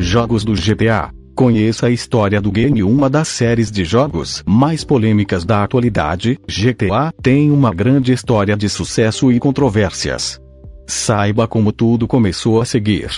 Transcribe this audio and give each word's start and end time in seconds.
Jogos 0.00 0.44
do 0.44 0.54
GTA. 0.54 1.10
Conheça 1.34 1.86
a 1.86 1.90
história 1.90 2.40
do 2.40 2.50
game, 2.50 2.82
uma 2.82 3.10
das 3.10 3.28
séries 3.28 3.70
de 3.70 3.84
jogos 3.84 4.42
mais 4.46 4.82
polêmicas 4.82 5.44
da 5.44 5.62
atualidade. 5.62 6.38
GTA 6.48 7.12
tem 7.22 7.50
uma 7.50 7.70
grande 7.72 8.10
história 8.10 8.56
de 8.56 8.66
sucesso 8.66 9.30
e 9.30 9.38
controvérsias. 9.38 10.40
Saiba 10.86 11.46
como 11.46 11.70
tudo 11.70 12.08
começou 12.08 12.62
a 12.62 12.64
seguir. 12.64 13.10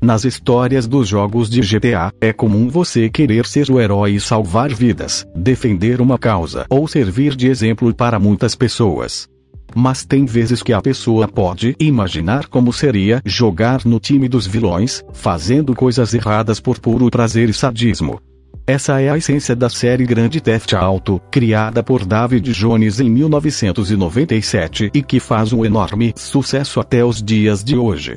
Nas 0.00 0.24
histórias 0.24 0.86
dos 0.86 1.08
jogos 1.08 1.50
de 1.50 1.60
GTA, 1.62 2.12
é 2.20 2.32
comum 2.32 2.68
você 2.68 3.10
querer 3.10 3.44
ser 3.44 3.68
o 3.68 3.80
herói 3.80 4.12
e 4.12 4.20
salvar 4.20 4.72
vidas, 4.72 5.26
defender 5.34 6.00
uma 6.00 6.16
causa 6.16 6.64
ou 6.70 6.86
servir 6.86 7.34
de 7.34 7.48
exemplo 7.48 7.92
para 7.92 8.20
muitas 8.20 8.54
pessoas. 8.54 9.28
Mas 9.74 10.04
tem 10.04 10.24
vezes 10.24 10.62
que 10.62 10.72
a 10.72 10.80
pessoa 10.80 11.28
pode 11.28 11.76
imaginar 11.78 12.46
como 12.46 12.72
seria 12.72 13.22
jogar 13.24 13.84
no 13.84 14.00
time 14.00 14.28
dos 14.28 14.46
vilões, 14.46 15.02
fazendo 15.12 15.74
coisas 15.74 16.12
erradas 16.14 16.60
por 16.60 16.78
puro 16.78 17.10
prazer 17.10 17.48
e 17.48 17.52
sadismo. 17.52 18.20
Essa 18.66 19.00
é 19.00 19.10
a 19.10 19.16
essência 19.16 19.56
da 19.56 19.68
série 19.68 20.06
Grande 20.06 20.40
Theft 20.40 20.74
Auto, 20.74 21.20
criada 21.30 21.82
por 21.82 22.04
David 22.06 22.52
Jones 22.52 23.00
em 23.00 23.10
1997 23.10 24.90
e 24.94 25.02
que 25.02 25.18
faz 25.18 25.52
um 25.52 25.64
enorme 25.64 26.12
sucesso 26.16 26.78
até 26.78 27.04
os 27.04 27.20
dias 27.20 27.64
de 27.64 27.76
hoje. 27.76 28.16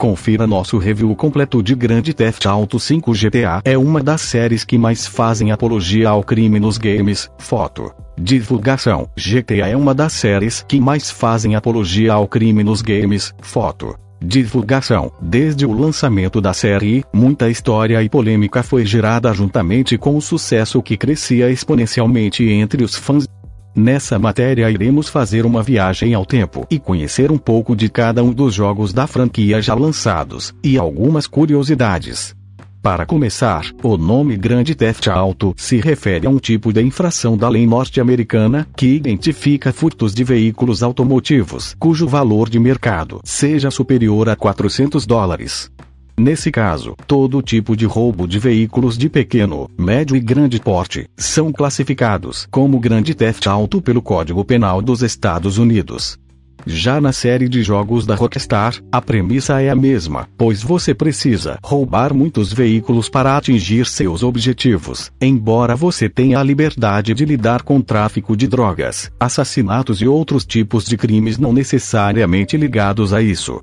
Confira 0.00 0.46
nosso 0.46 0.78
review 0.78 1.14
completo 1.14 1.62
de 1.62 1.74
Grande 1.74 2.14
Theft 2.14 2.46
Auto 2.46 2.80
5 2.80 3.12
GTA. 3.12 3.60
É 3.66 3.76
uma 3.76 4.02
das 4.02 4.22
séries 4.22 4.64
que 4.64 4.78
mais 4.78 5.06
fazem 5.06 5.52
apologia 5.52 6.08
ao 6.08 6.24
crime 6.24 6.58
nos 6.58 6.78
games. 6.78 7.30
Foto. 7.36 7.92
Divulgação. 8.18 9.10
GTA 9.14 9.68
é 9.68 9.76
uma 9.76 9.94
das 9.94 10.14
séries 10.14 10.64
que 10.66 10.80
mais 10.80 11.10
fazem 11.10 11.54
apologia 11.54 12.14
ao 12.14 12.26
crime 12.26 12.64
nos 12.64 12.80
games. 12.80 13.34
Foto. 13.42 13.94
Divulgação. 14.22 15.12
Desde 15.20 15.66
o 15.66 15.72
lançamento 15.78 16.40
da 16.40 16.54
série, 16.54 17.04
muita 17.12 17.50
história 17.50 18.02
e 18.02 18.08
polêmica 18.08 18.62
foi 18.62 18.86
gerada 18.86 19.30
juntamente 19.34 19.98
com 19.98 20.16
o 20.16 20.22
sucesso 20.22 20.82
que 20.82 20.96
crescia 20.96 21.50
exponencialmente 21.50 22.42
entre 22.48 22.82
os 22.82 22.96
fãs. 22.96 23.26
Nessa 23.74 24.18
matéria 24.18 24.68
iremos 24.70 25.08
fazer 25.08 25.46
uma 25.46 25.62
viagem 25.62 26.12
ao 26.12 26.26
tempo 26.26 26.66
e 26.70 26.78
conhecer 26.78 27.30
um 27.30 27.38
pouco 27.38 27.76
de 27.76 27.88
cada 27.88 28.22
um 28.22 28.32
dos 28.32 28.52
jogos 28.52 28.92
da 28.92 29.06
franquia 29.06 29.62
já 29.62 29.74
lançados, 29.74 30.52
e 30.62 30.76
algumas 30.76 31.26
curiosidades. 31.26 32.34
Para 32.82 33.04
começar, 33.04 33.66
o 33.82 33.98
nome 33.98 34.36
Grande 34.38 34.74
Theft 34.74 35.06
Auto 35.08 35.52
se 35.54 35.76
refere 35.76 36.26
a 36.26 36.30
um 36.30 36.38
tipo 36.38 36.72
de 36.72 36.82
infração 36.82 37.36
da 37.36 37.46
lei 37.46 37.66
norte-americana 37.66 38.66
que 38.74 38.86
identifica 38.86 39.70
furtos 39.70 40.14
de 40.14 40.24
veículos 40.24 40.82
automotivos 40.82 41.76
cujo 41.78 42.08
valor 42.08 42.48
de 42.48 42.58
mercado 42.58 43.20
seja 43.22 43.70
superior 43.70 44.30
a 44.30 44.36
400 44.36 45.06
dólares. 45.06 45.70
Nesse 46.18 46.50
caso, 46.50 46.94
todo 47.06 47.42
tipo 47.42 47.76
de 47.76 47.86
roubo 47.86 48.26
de 48.26 48.38
veículos 48.38 48.98
de 48.98 49.08
pequeno, 49.08 49.68
médio 49.78 50.16
e 50.16 50.20
grande 50.20 50.60
porte 50.60 51.08
são 51.16 51.52
classificados 51.52 52.46
como 52.50 52.78
grande 52.78 53.14
theft 53.14 53.46
auto 53.46 53.80
pelo 53.80 54.02
Código 54.02 54.44
Penal 54.44 54.82
dos 54.82 55.02
Estados 55.02 55.58
Unidos. 55.58 56.18
Já 56.66 57.00
na 57.00 57.12
série 57.12 57.48
de 57.48 57.62
jogos 57.62 58.04
da 58.04 58.14
Rockstar, 58.14 58.74
a 58.92 59.00
premissa 59.00 59.60
é 59.60 59.70
a 59.70 59.74
mesma, 59.74 60.28
pois 60.36 60.62
você 60.62 60.94
precisa 60.94 61.58
roubar 61.62 62.12
muitos 62.12 62.52
veículos 62.52 63.08
para 63.08 63.36
atingir 63.36 63.86
seus 63.86 64.22
objetivos, 64.22 65.10
embora 65.20 65.74
você 65.74 66.08
tenha 66.08 66.38
a 66.38 66.42
liberdade 66.42 67.14
de 67.14 67.24
lidar 67.24 67.62
com 67.62 67.80
tráfico 67.80 68.36
de 68.36 68.46
drogas, 68.46 69.10
assassinatos 69.18 70.02
e 70.02 70.06
outros 70.06 70.44
tipos 70.44 70.84
de 70.84 70.96
crimes 70.96 71.38
não 71.38 71.52
necessariamente 71.52 72.56
ligados 72.56 73.12
a 73.12 73.22
isso. 73.22 73.60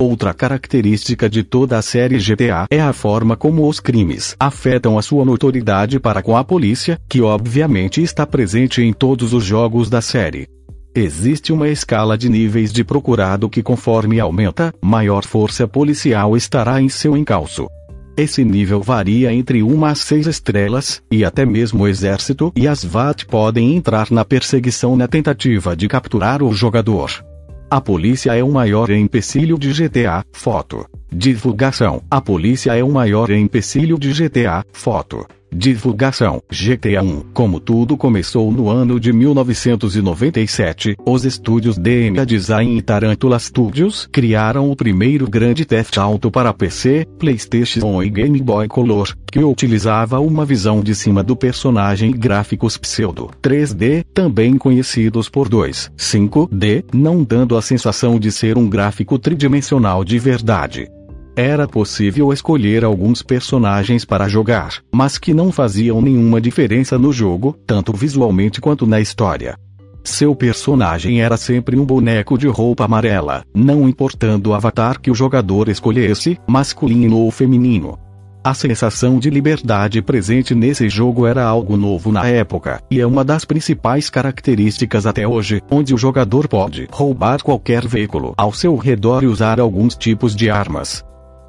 Outra 0.00 0.32
característica 0.32 1.28
de 1.28 1.42
toda 1.42 1.76
a 1.76 1.82
série 1.82 2.16
GTA 2.16 2.66
é 2.70 2.80
a 2.80 2.90
forma 2.90 3.36
como 3.36 3.68
os 3.68 3.80
crimes 3.80 4.34
afetam 4.40 4.98
a 4.98 5.02
sua 5.02 5.26
notoriedade 5.26 6.00
para 6.00 6.22
com 6.22 6.34
a 6.38 6.42
polícia, 6.42 6.98
que 7.06 7.20
obviamente 7.20 8.02
está 8.02 8.26
presente 8.26 8.80
em 8.80 8.94
todos 8.94 9.34
os 9.34 9.44
jogos 9.44 9.90
da 9.90 10.00
série. 10.00 10.48
Existe 10.94 11.52
uma 11.52 11.68
escala 11.68 12.16
de 12.16 12.30
níveis 12.30 12.72
de 12.72 12.82
procurado 12.82 13.46
que, 13.50 13.62
conforme 13.62 14.18
aumenta, 14.18 14.72
maior 14.80 15.22
força 15.22 15.68
policial 15.68 16.34
estará 16.34 16.80
em 16.80 16.88
seu 16.88 17.14
encalço. 17.14 17.66
Esse 18.16 18.42
nível 18.42 18.80
varia 18.80 19.30
entre 19.30 19.62
1 19.62 19.84
a 19.84 19.94
6 19.94 20.26
estrelas, 20.26 21.02
e 21.10 21.26
até 21.26 21.44
mesmo 21.44 21.84
o 21.84 21.88
exército 21.88 22.50
e 22.56 22.66
as 22.66 22.82
VAT 22.82 23.26
podem 23.26 23.76
entrar 23.76 24.10
na 24.10 24.24
perseguição 24.24 24.96
na 24.96 25.06
tentativa 25.06 25.76
de 25.76 25.86
capturar 25.88 26.42
o 26.42 26.54
jogador. 26.54 27.10
A 27.72 27.80
polícia 27.80 28.34
é 28.36 28.42
o 28.42 28.50
maior 28.50 28.90
empecilho 28.90 29.56
de 29.56 29.72
GTA. 29.72 30.24
Foto. 30.32 30.99
Divulgação. 31.12 32.02
A 32.10 32.20
polícia 32.20 32.76
é 32.76 32.84
o 32.84 32.90
maior 32.90 33.30
empecilho 33.30 33.98
de 33.98 34.12
GTA. 34.12 34.64
Foto. 34.72 35.26
Divulgação. 35.52 36.40
GTA 36.48 37.02
1. 37.02 37.24
Como 37.34 37.58
tudo 37.58 37.96
começou 37.96 38.52
no 38.52 38.68
ano 38.70 39.00
de 39.00 39.12
1997, 39.12 40.96
os 41.04 41.24
estúdios 41.24 41.76
DMA 41.76 42.24
Design 42.24 42.78
e 42.78 42.82
Tarantula 42.82 43.38
Studios 43.38 44.08
criaram 44.12 44.70
o 44.70 44.76
primeiro 44.76 45.28
grande 45.28 45.64
Theft 45.64 45.98
Auto 45.98 46.30
para 46.30 46.54
PC, 46.54 47.04
PlayStation 47.18 48.00
e 48.02 48.08
Game 48.08 48.40
Boy 48.40 48.68
Color, 48.68 49.12
que 49.30 49.40
utilizava 49.40 50.20
uma 50.20 50.44
visão 50.44 50.80
de 50.80 50.94
cima 50.94 51.22
do 51.22 51.34
personagem 51.34 52.10
e 52.10 52.16
gráficos 52.16 52.76
pseudo 52.76 53.30
3D, 53.42 54.04
também 54.14 54.56
conhecidos 54.56 55.28
por 55.28 55.48
2, 55.48 55.90
5D, 55.96 56.84
não 56.94 57.24
dando 57.24 57.56
a 57.56 57.62
sensação 57.62 58.20
de 58.20 58.30
ser 58.30 58.56
um 58.56 58.68
gráfico 58.68 59.18
tridimensional 59.18 60.04
de 60.04 60.18
verdade. 60.18 60.88
Era 61.42 61.66
possível 61.66 62.34
escolher 62.34 62.84
alguns 62.84 63.22
personagens 63.22 64.04
para 64.04 64.28
jogar, 64.28 64.74
mas 64.92 65.16
que 65.16 65.32
não 65.32 65.50
faziam 65.50 66.02
nenhuma 66.02 66.38
diferença 66.38 66.98
no 66.98 67.10
jogo, 67.14 67.56
tanto 67.66 67.94
visualmente 67.94 68.60
quanto 68.60 68.86
na 68.86 69.00
história. 69.00 69.56
Seu 70.04 70.34
personagem 70.34 71.22
era 71.22 71.38
sempre 71.38 71.78
um 71.78 71.86
boneco 71.86 72.36
de 72.36 72.46
roupa 72.46 72.84
amarela, 72.84 73.42
não 73.54 73.88
importando 73.88 74.50
o 74.50 74.54
avatar 74.54 75.00
que 75.00 75.10
o 75.10 75.14
jogador 75.14 75.70
escolhesse, 75.70 76.38
masculino 76.46 77.16
ou 77.16 77.30
feminino. 77.30 77.98
A 78.44 78.52
sensação 78.52 79.18
de 79.18 79.30
liberdade 79.30 80.02
presente 80.02 80.54
nesse 80.54 80.90
jogo 80.90 81.26
era 81.26 81.42
algo 81.42 81.74
novo 81.74 82.12
na 82.12 82.26
época, 82.28 82.82
e 82.90 83.00
é 83.00 83.06
uma 83.06 83.24
das 83.24 83.46
principais 83.46 84.10
características 84.10 85.06
até 85.06 85.26
hoje, 85.26 85.62
onde 85.70 85.94
o 85.94 85.98
jogador 85.98 86.46
pode 86.46 86.86
roubar 86.92 87.42
qualquer 87.42 87.88
veículo 87.88 88.34
ao 88.36 88.52
seu 88.52 88.76
redor 88.76 89.22
e 89.22 89.26
usar 89.26 89.58
alguns 89.58 89.96
tipos 89.96 90.36
de 90.36 90.50
armas. 90.50 91.02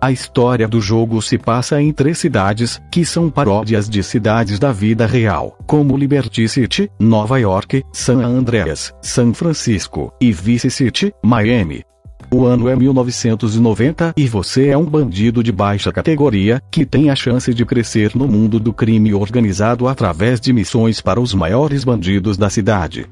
A 0.03 0.11
história 0.11 0.67
do 0.67 0.81
jogo 0.81 1.21
se 1.21 1.37
passa 1.37 1.79
em 1.79 1.93
três 1.93 2.17
cidades, 2.17 2.81
que 2.91 3.05
são 3.05 3.29
paródias 3.29 3.87
de 3.87 4.01
cidades 4.01 4.57
da 4.57 4.71
vida 4.71 5.05
real, 5.05 5.55
como 5.67 5.95
Liberty 5.95 6.49
City, 6.49 6.89
Nova 6.99 7.39
York, 7.39 7.83
San 7.93 8.17
Andreas, 8.25 8.91
San 8.99 9.31
Francisco, 9.31 10.11
e 10.19 10.31
Vice 10.31 10.71
City, 10.71 11.13
Miami. 11.23 11.83
O 12.33 12.45
ano 12.45 12.67
é 12.67 12.75
1990 12.75 14.13
e 14.17 14.27
você 14.27 14.69
é 14.69 14.77
um 14.77 14.85
bandido 14.85 15.43
de 15.43 15.51
baixa 15.51 15.91
categoria, 15.91 16.59
que 16.71 16.83
tem 16.83 17.11
a 17.11 17.15
chance 17.15 17.53
de 17.53 17.63
crescer 17.63 18.13
no 18.15 18.27
mundo 18.27 18.59
do 18.59 18.73
crime 18.73 19.13
organizado 19.13 19.87
através 19.87 20.41
de 20.41 20.51
missões 20.51 20.99
para 20.99 21.21
os 21.21 21.31
maiores 21.35 21.83
bandidos 21.83 22.37
da 22.37 22.49
cidade. 22.49 23.05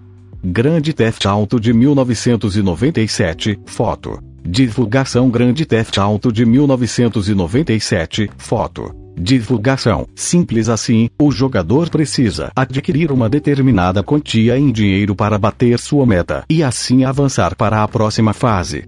Grande 0.44 0.92
Theft 0.92 1.24
Auto 1.28 1.60
de 1.60 1.72
1997, 1.72 3.60
foto. 3.68 4.29
Divulgação 4.52 5.30
Grande 5.30 5.64
Theft 5.64 6.00
Auto 6.00 6.32
de 6.32 6.44
1997, 6.44 8.32
foto. 8.36 8.92
Divulgação. 9.16 10.08
Simples 10.16 10.70
assim, 10.70 11.08
o 11.22 11.32
jogador 11.32 11.88
precisa 11.88 12.52
adquirir 12.56 13.12
uma 13.12 13.30
determinada 13.30 14.02
quantia 14.02 14.58
em 14.58 14.72
dinheiro 14.72 15.14
para 15.14 15.38
bater 15.38 15.78
sua 15.78 16.04
meta 16.04 16.46
e 16.50 16.64
assim 16.64 17.04
avançar 17.04 17.56
para 17.56 17.84
a 17.84 17.88
próxima 17.88 18.34
fase. 18.34 18.86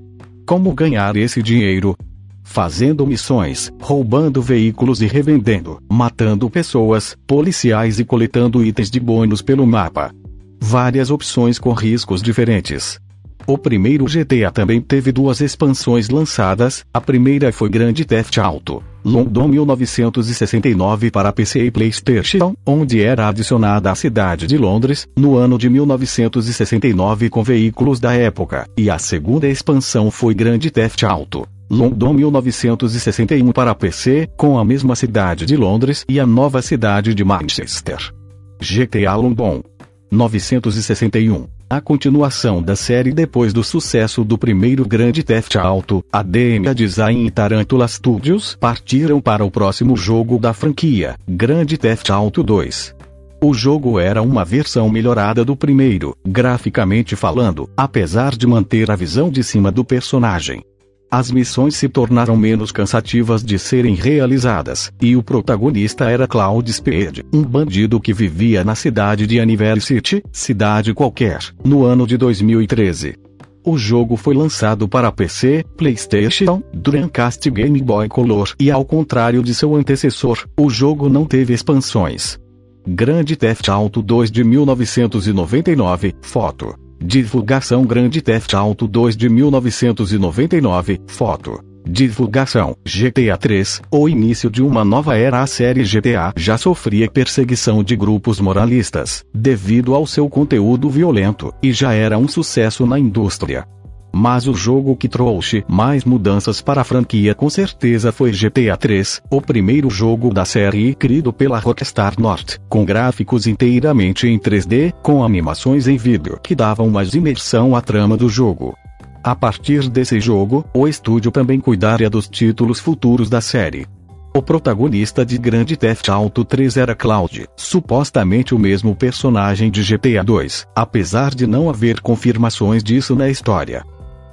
Como 0.48 0.74
ganhar 0.74 1.16
esse 1.16 1.44
dinheiro? 1.44 1.96
Fazendo 2.44 3.06
missões, 3.06 3.72
roubando 3.80 4.42
veículos 4.42 5.00
e 5.00 5.06
revendendo, 5.06 5.78
matando 5.88 6.50
pessoas, 6.50 7.16
policiais 7.28 8.00
e 8.00 8.04
coletando 8.04 8.66
itens 8.66 8.90
de 8.90 9.00
bônus 9.00 9.44
pelo 9.44 9.68
mapa. 9.68 10.12
Várias 10.60 11.12
opções 11.12 11.60
com 11.60 11.72
riscos 11.72 12.20
diferentes. 12.20 13.00
O 13.48 13.58
primeiro 13.58 14.06
GTA 14.06 14.52
também 14.52 14.80
teve 14.80 15.12
duas 15.12 15.42
expansões 15.42 16.10
lançadas, 16.10 16.86
a 16.94 17.02
primeira 17.02 17.52
foi 17.52 17.70
Grande 17.70 18.06
Theft 18.06 18.38
Auto, 18.38 18.84
London 19.04 19.48
1969 19.48 21.10
para 21.10 21.32
PC 21.32 21.66
e 21.66 21.72
PlayStation, 21.72 22.54
onde 22.66 23.02
era 23.02 23.28
adicionada 23.28 23.92
a 23.92 23.96
cidade 23.96 24.46
de 24.46 24.58
Londres, 24.58 25.08
no 25.18 25.36
ano 25.36 25.58
de 25.58 25.70
1969 25.70 27.30
com 27.30 27.44
veículos 27.44 28.00
da 28.00 28.14
época, 28.14 28.68
e 28.78 28.90
a 28.90 29.00
segunda 29.00 29.48
expansão 29.48 30.12
foi 30.12 30.34
Grande 30.34 30.70
Theft 30.70 31.04
Auto, 31.04 31.48
London 31.70 32.14
1961 32.14 33.52
para 33.52 33.74
PC, 33.74 34.30
com 34.38 34.60
a 34.60 34.64
mesma 34.64 34.96
cidade 34.96 35.46
de 35.46 35.56
Londres 35.56 36.06
e 36.08 36.20
a 36.20 36.28
nova 36.28 36.62
cidade 36.62 37.16
de 37.16 37.24
Manchester. 37.24 38.14
GTA 38.60 39.16
London 39.16 39.64
961 40.12 41.61
A 41.72 41.80
continuação 41.80 42.62
da 42.62 42.76
série 42.76 43.14
depois 43.14 43.54
do 43.54 43.64
sucesso 43.64 44.26
do 44.26 44.38
primeiro 44.38 44.86
Grande 44.86 45.24
Theft 45.24 45.56
Auto, 45.56 46.04
a 46.12 46.22
DMA 46.22 46.76
Design 46.76 47.26
e 47.26 47.32
Tarantula 47.32 47.88
Studios 47.88 48.58
partiram 48.60 49.22
para 49.22 49.46
o 49.46 49.50
próximo 49.50 49.96
jogo 49.96 50.38
da 50.38 50.52
franquia, 50.52 51.16
Grande 51.26 51.78
Theft 51.78 52.10
Auto 52.10 52.44
2. 52.44 52.94
O 53.42 53.54
jogo 53.54 53.98
era 54.02 54.22
uma 54.22 54.44
versão 54.44 54.90
melhorada 54.90 55.46
do 55.46 55.56
primeiro, 55.56 56.14
graficamente 56.28 57.16
falando, 57.16 57.70
apesar 57.78 58.36
de 58.36 58.46
manter 58.46 58.92
a 58.92 58.96
visão 58.98 59.30
de 59.30 59.42
cima 59.42 59.72
do 59.72 59.86
personagem 59.86 60.66
as 61.12 61.30
missões 61.30 61.76
se 61.76 61.90
tornaram 61.90 62.38
menos 62.38 62.72
cansativas 62.72 63.44
de 63.44 63.60
serem 63.60 63.94
realizadas, 63.94 64.90
e 65.02 65.18
o 65.18 65.22
protagonista 65.22 66.10
era 66.10 66.26
Cloud 66.26 66.72
Speed, 66.72 67.20
um 67.34 67.44
bandido 67.44 68.00
que 68.00 68.14
vivia 68.14 68.64
na 68.64 68.76
cidade 68.76 69.28
de 69.28 69.38
Anniversary 69.38 69.82
City, 69.82 70.24
cidade 70.32 70.94
qualquer, 70.94 71.40
no 71.66 71.84
ano 71.84 72.08
de 72.08 72.16
2013. 72.16 73.16
O 73.64 73.78
jogo 73.78 74.16
foi 74.16 74.34
lançado 74.34 74.88
para 74.88 75.12
PC, 75.12 75.66
PlayStation, 75.78 76.64
Dreamcast 76.74 77.48
e 77.48 77.52
Game 77.52 77.82
Boy 77.82 78.08
Color 78.08 78.56
e 78.58 78.72
ao 78.72 78.86
contrário 78.86 79.44
de 79.44 79.54
seu 79.54 79.76
antecessor, 79.76 80.48
o 80.58 80.70
jogo 80.70 81.10
não 81.10 81.26
teve 81.26 81.54
expansões. 81.54 82.40
Grande 82.88 83.36
Theft 83.36 83.70
Auto 83.70 84.02
2 84.02 84.32
de 84.32 84.44
1999, 84.44 86.16
foto. 86.22 86.74
Divulgação 87.04 87.84
Grande 87.84 88.22
Theft 88.22 88.54
Auto 88.54 88.88
2 88.88 89.18
de 89.18 89.28
1999, 89.28 91.02
foto. 91.08 91.60
Divulgação: 91.84 92.78
GTA 92.86 93.36
3, 93.40 93.82
o 93.90 94.08
início 94.08 94.52
de 94.52 94.62
uma 94.62 94.86
nova 94.86 95.18
era. 95.18 95.42
A 95.42 95.48
série 95.48 95.82
GTA 95.82 96.32
já 96.38 96.60
sofria 96.60 97.10
perseguição 97.10 97.84
de 97.84 97.96
grupos 97.96 98.40
moralistas, 98.40 99.26
devido 99.34 99.96
ao 99.96 100.06
seu 100.06 100.30
conteúdo 100.30 100.92
violento, 100.92 101.52
e 101.64 101.74
já 101.74 101.92
era 101.92 102.20
um 102.20 102.28
sucesso 102.28 102.86
na 102.86 103.00
indústria. 103.00 103.66
Mas 104.14 104.48
o 104.48 104.54
jogo 104.54 104.96
que 104.96 105.08
trouxe 105.08 105.64
mais 105.68 106.04
mudanças 106.04 106.62
para 106.62 106.82
a 106.82 106.84
franquia 106.84 107.34
com 107.34 107.50
certeza 107.50 108.12
foi 108.12 108.32
GTA 108.32 108.76
3, 108.78 109.22
o 109.30 109.42
primeiro 109.42 109.90
jogo 109.90 110.34
da 110.34 110.46
série 110.46 110.94
criado 110.94 111.32
pela 111.32 111.60
Rockstar 111.60 112.20
North, 112.20 112.58
com 112.68 112.84
gráficos 112.84 113.48
inteiramente 113.48 114.28
em 114.28 114.38
3D, 114.38 114.94
com 115.02 115.24
animações 115.24 115.88
em 115.88 115.98
vídeo 115.98 116.40
que 116.42 116.56
davam 116.56 116.90
mais 116.90 117.14
imersão 117.14 117.76
à 117.76 117.82
trama 117.82 118.18
do 118.18 118.28
jogo. 118.28 118.76
A 119.24 119.36
partir 119.36 119.88
desse 119.88 120.20
jogo, 120.20 120.66
o 120.74 120.88
estúdio 120.88 121.32
também 121.32 121.60
cuidaria 121.60 122.10
dos 122.10 122.28
títulos 122.28 122.80
futuros 122.80 123.30
da 123.30 123.40
série. 123.40 123.86
O 124.34 124.42
protagonista 124.42 125.26
de 125.26 125.38
Grande 125.38 125.76
Theft 125.76 126.08
Auto 126.10 126.46
3 126.46 126.78
era 126.78 126.96
Cloud, 126.96 127.48
supostamente 127.56 128.56
o 128.56 128.60
mesmo 128.60 128.96
personagem 128.96 129.70
de 129.70 129.84
GTA 129.84 130.24
2, 130.24 130.68
apesar 130.74 131.36
de 131.36 131.46
não 131.46 131.70
haver 131.70 132.00
confirmações 132.00 132.82
disso 132.82 133.14
na 133.16 133.30
história. 133.30 133.84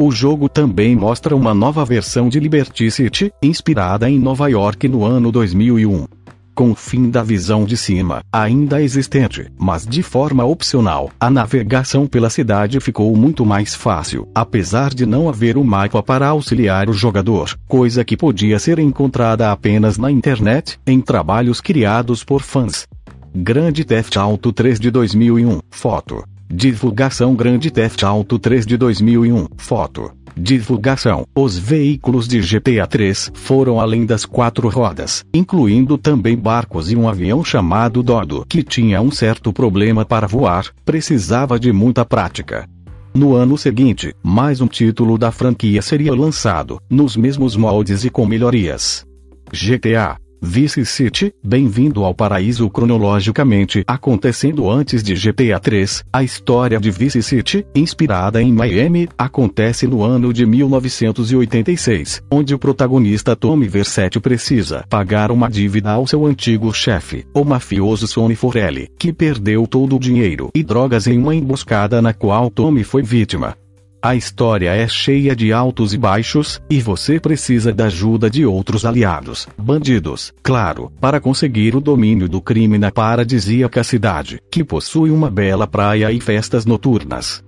O 0.01 0.13
jogo 0.13 0.49
também 0.49 0.95
mostra 0.95 1.35
uma 1.35 1.53
nova 1.53 1.85
versão 1.85 2.29
de 2.29 2.39
Liberty 2.39 2.89
City, 2.89 3.33
inspirada 3.43 4.09
em 4.09 4.17
Nova 4.17 4.49
York 4.49 4.87
no 4.87 5.05
ano 5.05 5.33
2001. 5.33 6.07
Com 6.55 6.71
o 6.71 6.75
fim 6.75 7.11
da 7.11 7.21
visão 7.21 7.65
de 7.65 7.77
cima, 7.77 8.23
ainda 8.33 8.81
existente, 8.81 9.51
mas 9.59 9.85
de 9.85 10.01
forma 10.01 10.45
opcional, 10.45 11.11
a 11.19 11.29
navegação 11.29 12.07
pela 12.07 12.31
cidade 12.31 12.79
ficou 12.79 13.15
muito 13.17 13.45
mais 13.45 13.75
fácil, 13.75 14.29
apesar 14.33 14.95
de 14.95 15.05
não 15.05 15.29
haver 15.29 15.59
um 15.59 15.65
mapa 15.65 16.01
para 16.01 16.29
auxiliar 16.29 16.89
o 16.89 16.93
jogador, 16.93 17.59
coisa 17.67 18.05
que 18.05 18.17
podia 18.17 18.61
ser 18.61 18.79
encontrada 18.79 19.51
apenas 19.51 19.99
na 19.99 20.13
internet, 20.13 20.79
em 20.87 21.01
trabalhos 21.01 21.61
criados 21.61 22.23
por 22.23 22.43
fãs. 22.43 22.87
Grande 23.35 23.85
Theft 23.85 24.17
Auto 24.17 24.53
3 24.53 24.79
de 24.79 24.93
2001, 24.93 25.59
foto. 25.71 26.23
Divulgação 26.51 27.35
Grande 27.35 27.71
Theft 27.71 28.03
Auto 28.03 28.39
3 28.39 28.65
de 28.65 28.79
2001. 28.79 29.49
Foto. 29.59 30.11
Divulgação. 30.35 31.27
Os 31.37 31.59
veículos 31.59 32.27
de 32.27 32.41
GTA 32.41 32.87
3 32.87 33.33
foram 33.35 33.79
além 33.79 34.07
das 34.07 34.25
quatro 34.25 34.67
rodas, 34.71 35.27
incluindo 35.35 35.99
também 35.99 36.39
barcos 36.39 36.91
e 36.91 36.97
um 36.97 37.07
avião 37.07 37.45
chamado 37.45 38.03
Dodo, 38.03 38.47
que 38.49 38.63
tinha 38.63 38.99
um 39.03 39.11
certo 39.11 39.53
problema 39.53 40.07
para 40.07 40.27
voar, 40.27 40.65
precisava 40.87 41.61
de 41.61 41.71
muita 41.71 42.03
prática. 42.03 42.67
No 43.13 43.35
ano 43.35 43.59
seguinte, 43.59 44.15
mais 44.23 44.63
um 44.63 44.67
título 44.67 45.19
da 45.19 45.31
franquia 45.31 45.83
seria 45.83 46.15
lançado, 46.15 46.81
nos 46.89 47.15
mesmos 47.15 47.57
moldes 47.57 48.05
e 48.05 48.11
com 48.11 48.25
melhorias. 48.25 49.05
GTA 49.53 50.17
Vice 50.41 50.85
City, 50.87 51.35
bem-vindo 51.43 52.05
ao 52.05 52.15
paraíso 52.15 52.71
cronologicamente 52.71 53.83
acontecendo 53.87 54.71
antes 54.71 55.03
de 55.03 55.15
GTA 55.15 55.59
3. 55.59 56.05
A 56.13 56.23
história 56.23 56.79
de 56.79 56.91
Vice 56.91 57.23
City, 57.23 57.67
inspirada 57.75 58.41
em 58.41 58.53
Miami, 58.53 59.09
acontece 59.19 59.87
no 59.87 60.03
ano 60.03 60.33
de 60.33 60.47
1986, 60.47 62.23
onde 62.31 62.55
o 62.55 62.59
protagonista 62.59 63.35
Tommy 63.35 63.67
Versetti 63.67 64.21
precisa 64.21 64.85
pagar 64.89 65.31
uma 65.31 65.51
dívida 65.51 65.91
ao 65.91 66.07
seu 66.07 66.25
antigo 66.25 66.73
chefe, 66.73 67.27
o 67.35 67.45
mafioso 67.45 68.07
Sonny 68.07 68.37
Forelli, 68.37 68.89
que 68.99 69.13
perdeu 69.13 69.67
todo 69.67 69.97
o 69.97 70.01
dinheiro 70.01 70.51
e 70.55 70.63
drogas 70.63 71.07
em 71.07 71.19
uma 71.19 71.35
emboscada 71.35 72.01
na 72.01 72.15
qual 72.15 72.49
Tommy 72.49 72.85
foi 72.85 73.03
vítima. 73.03 73.57
A 74.01 74.15
história 74.15 74.71
é 74.71 74.87
cheia 74.87 75.35
de 75.35 75.53
altos 75.53 75.93
e 75.93 75.99
baixos, 75.99 76.63
e 76.71 76.81
você 76.81 77.19
precisa 77.19 77.73
da 77.73 77.87
ajuda 77.87 78.31
de 78.31 78.47
outros 78.47 78.85
aliados, 78.85 79.49
bandidos, 79.59 80.33
claro, 80.41 80.93
para 81.01 81.21
conseguir 81.21 81.75
o 81.75 81.81
domínio 81.81 82.29
do 82.29 82.41
crime 82.41 82.79
na 82.79 82.93
paradisíaca 82.93 83.83
cidade, 83.83 84.41
que 84.53 84.63
possui 84.63 85.11
uma 85.11 85.29
bela 85.29 85.67
praia 85.67 86.13
e 86.13 86.21
festas 86.21 86.65
noturnas. 86.65 87.43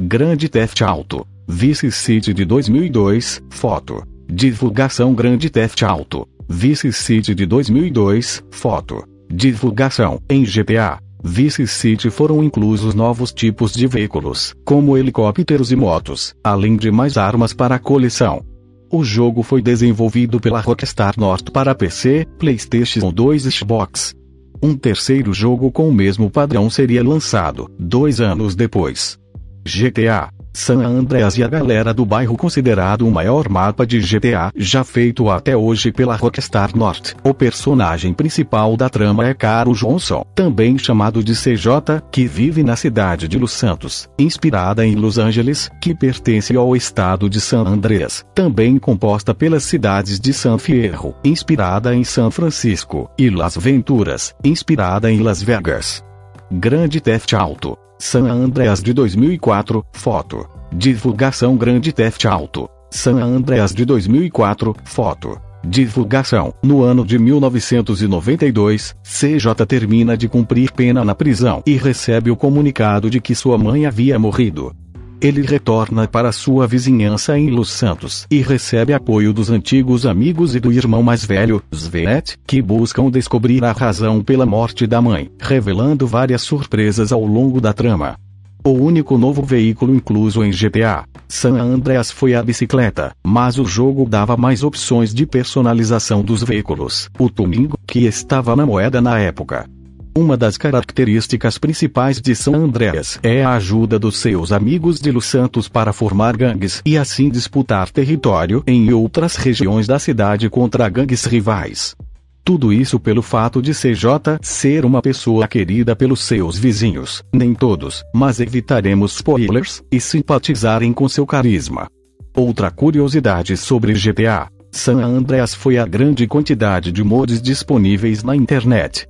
Grande 0.00 0.48
Theft 0.48 0.80
Auto. 0.82 1.26
Vice 1.48 1.90
City 1.90 2.32
de 2.32 2.44
2002, 2.44 3.42
foto. 3.50 4.02
Divulgação 4.28 5.12
Grande 5.12 5.50
Theft 5.50 5.82
Auto. 5.82 6.28
Vice 6.48 6.92
City 6.92 7.34
de 7.34 7.46
2002, 7.46 8.44
foto. 8.52 9.02
Divulgação, 9.28 10.20
em 10.30 10.44
GTA, 10.44 11.00
Vice 11.28 11.66
City 11.66 12.08
foram 12.08 12.42
inclusos 12.42 12.94
novos 12.94 13.32
tipos 13.32 13.72
de 13.72 13.88
veículos, 13.88 14.54
como 14.64 14.96
helicópteros 14.96 15.72
e 15.72 15.76
motos, 15.76 16.32
além 16.42 16.76
de 16.76 16.88
mais 16.88 17.16
armas 17.16 17.52
para 17.52 17.74
a 17.74 17.78
coleção. 17.80 18.44
O 18.92 19.02
jogo 19.02 19.42
foi 19.42 19.60
desenvolvido 19.60 20.38
pela 20.38 20.60
Rockstar 20.60 21.14
North 21.18 21.50
para 21.50 21.74
PC, 21.74 22.24
PlayStation 22.38 23.10
2 23.10 23.44
e 23.44 23.50
Xbox. 23.50 24.14
Um 24.62 24.76
terceiro 24.76 25.34
jogo 25.34 25.72
com 25.72 25.88
o 25.88 25.92
mesmo 25.92 26.30
padrão 26.30 26.70
seria 26.70 27.02
lançado, 27.02 27.68
dois 27.76 28.20
anos 28.20 28.54
depois. 28.54 29.18
GTA 29.64 30.30
San 30.56 30.82
Andreas 30.82 31.36
e 31.36 31.44
a 31.44 31.48
galera 31.48 31.92
do 31.92 32.06
bairro 32.06 32.34
considerado 32.34 33.06
o 33.06 33.10
maior 33.10 33.46
mapa 33.46 33.86
de 33.86 34.00
GTA 34.00 34.50
já 34.56 34.82
feito 34.82 35.28
até 35.28 35.54
hoje 35.54 35.92
pela 35.92 36.16
Rockstar 36.16 36.74
North. 36.74 37.14
O 37.22 37.34
personagem 37.34 38.14
principal 38.14 38.74
da 38.74 38.88
trama 38.88 39.26
é 39.26 39.34
Caro 39.34 39.74
Johnson, 39.74 40.24
também 40.34 40.78
chamado 40.78 41.22
de 41.22 41.34
CJ, 41.34 42.02
que 42.10 42.26
vive 42.26 42.62
na 42.62 42.74
cidade 42.74 43.28
de 43.28 43.38
Los 43.38 43.52
Santos, 43.52 44.08
inspirada 44.18 44.84
em 44.86 44.94
Los 44.94 45.18
Angeles, 45.18 45.70
que 45.78 45.94
pertence 45.94 46.56
ao 46.56 46.74
estado 46.74 47.28
de 47.28 47.38
San 47.38 47.64
Andreas, 47.66 48.24
também 48.34 48.78
composta 48.78 49.34
pelas 49.34 49.62
cidades 49.62 50.18
de 50.18 50.32
San 50.32 50.56
Fierro, 50.56 51.14
inspirada 51.22 51.94
em 51.94 52.02
São 52.02 52.30
Francisco, 52.30 53.10
e 53.18 53.28
Las 53.28 53.58
Venturas, 53.58 54.34
inspirada 54.42 55.12
em 55.12 55.20
Las 55.20 55.42
Vegas. 55.42 56.05
Grande 56.50 57.00
Theft 57.00 57.32
Auto 57.34 57.76
San 57.98 58.26
Andreas 58.28 58.82
de 58.82 58.92
2004, 58.92 59.84
foto. 59.92 60.46
Divulgação 60.70 61.56
Grande 61.56 61.92
Theft 61.92 62.26
Auto. 62.26 62.68
San 62.90 63.16
Andreas 63.16 63.74
de 63.74 63.84
2004, 63.84 64.74
foto. 64.84 65.40
Divulgação. 65.64 66.52
No 66.62 66.82
ano 66.82 67.04
de 67.04 67.18
1992, 67.18 68.94
CJ 69.02 69.66
termina 69.66 70.16
de 70.16 70.28
cumprir 70.28 70.70
pena 70.72 71.04
na 71.04 71.14
prisão 71.14 71.62
e 71.66 71.76
recebe 71.76 72.30
o 72.30 72.36
comunicado 72.36 73.08
de 73.08 73.20
que 73.20 73.34
sua 73.34 73.56
mãe 73.56 73.86
havia 73.86 74.18
morrido. 74.18 74.74
Ele 75.20 75.42
retorna 75.42 76.06
para 76.06 76.30
sua 76.30 76.66
vizinhança 76.66 77.38
em 77.38 77.50
Los 77.50 77.70
Santos 77.70 78.26
e 78.30 78.42
recebe 78.42 78.92
apoio 78.92 79.32
dos 79.32 79.50
antigos 79.50 80.04
amigos 80.04 80.54
e 80.54 80.60
do 80.60 80.72
irmão 80.72 81.02
mais 81.02 81.24
velho, 81.24 81.62
Svet, 81.72 82.36
que 82.46 82.60
buscam 82.60 83.10
descobrir 83.10 83.64
a 83.64 83.72
razão 83.72 84.22
pela 84.22 84.44
morte 84.44 84.86
da 84.86 85.00
mãe, 85.00 85.30
revelando 85.40 86.06
várias 86.06 86.42
surpresas 86.42 87.12
ao 87.12 87.24
longo 87.24 87.60
da 87.60 87.72
trama. 87.72 88.16
O 88.62 88.70
único 88.70 89.16
novo 89.16 89.42
veículo 89.42 89.94
incluso 89.94 90.44
em 90.44 90.50
GTA 90.50 91.04
San 91.28 91.54
Andreas 91.54 92.10
foi 92.10 92.34
a 92.34 92.42
bicicleta, 92.42 93.12
mas 93.24 93.58
o 93.58 93.64
jogo 93.64 94.04
dava 94.08 94.36
mais 94.36 94.62
opções 94.62 95.14
de 95.14 95.26
personalização 95.26 96.22
dos 96.22 96.42
veículos. 96.42 97.08
O 97.18 97.28
Tumingo, 97.28 97.78
que 97.86 98.00
estava 98.06 98.54
na 98.54 98.66
moeda 98.66 99.00
na 99.00 99.18
época, 99.18 99.68
uma 100.16 100.34
das 100.34 100.56
características 100.56 101.58
principais 101.58 102.22
de 102.22 102.34
São 102.34 102.54
Andreas 102.54 103.20
é 103.22 103.44
a 103.44 103.50
ajuda 103.52 103.98
dos 103.98 104.16
seus 104.16 104.50
amigos 104.50 104.98
de 104.98 105.12
Los 105.12 105.26
Santos 105.26 105.68
para 105.68 105.92
formar 105.92 106.38
gangues 106.38 106.80
e 106.86 106.96
assim 106.96 107.28
disputar 107.28 107.90
território 107.90 108.64
em 108.66 108.90
outras 108.94 109.36
regiões 109.36 109.86
da 109.86 109.98
cidade 109.98 110.48
contra 110.48 110.88
gangues 110.88 111.26
rivais. 111.26 111.94
Tudo 112.42 112.72
isso 112.72 112.98
pelo 112.98 113.20
fato 113.20 113.60
de 113.60 113.72
CJ 113.72 114.38
ser 114.40 114.86
uma 114.86 115.02
pessoa 115.02 115.46
querida 115.46 115.94
pelos 115.94 116.24
seus 116.24 116.56
vizinhos, 116.56 117.22
nem 117.30 117.52
todos, 117.52 118.02
mas 118.14 118.40
evitaremos 118.40 119.16
spoilers, 119.16 119.82
e 119.92 120.00
simpatizarem 120.00 120.94
com 120.94 121.06
seu 121.10 121.26
carisma. 121.26 121.88
Outra 122.34 122.70
curiosidade 122.70 123.54
sobre 123.56 123.92
GTA 123.92 124.48
San 124.72 125.02
Andreas 125.02 125.54
foi 125.54 125.76
a 125.76 125.86
grande 125.86 126.26
quantidade 126.26 126.90
de 126.90 127.02
mods 127.04 127.42
disponíveis 127.42 128.22
na 128.22 128.34
internet. 128.34 129.06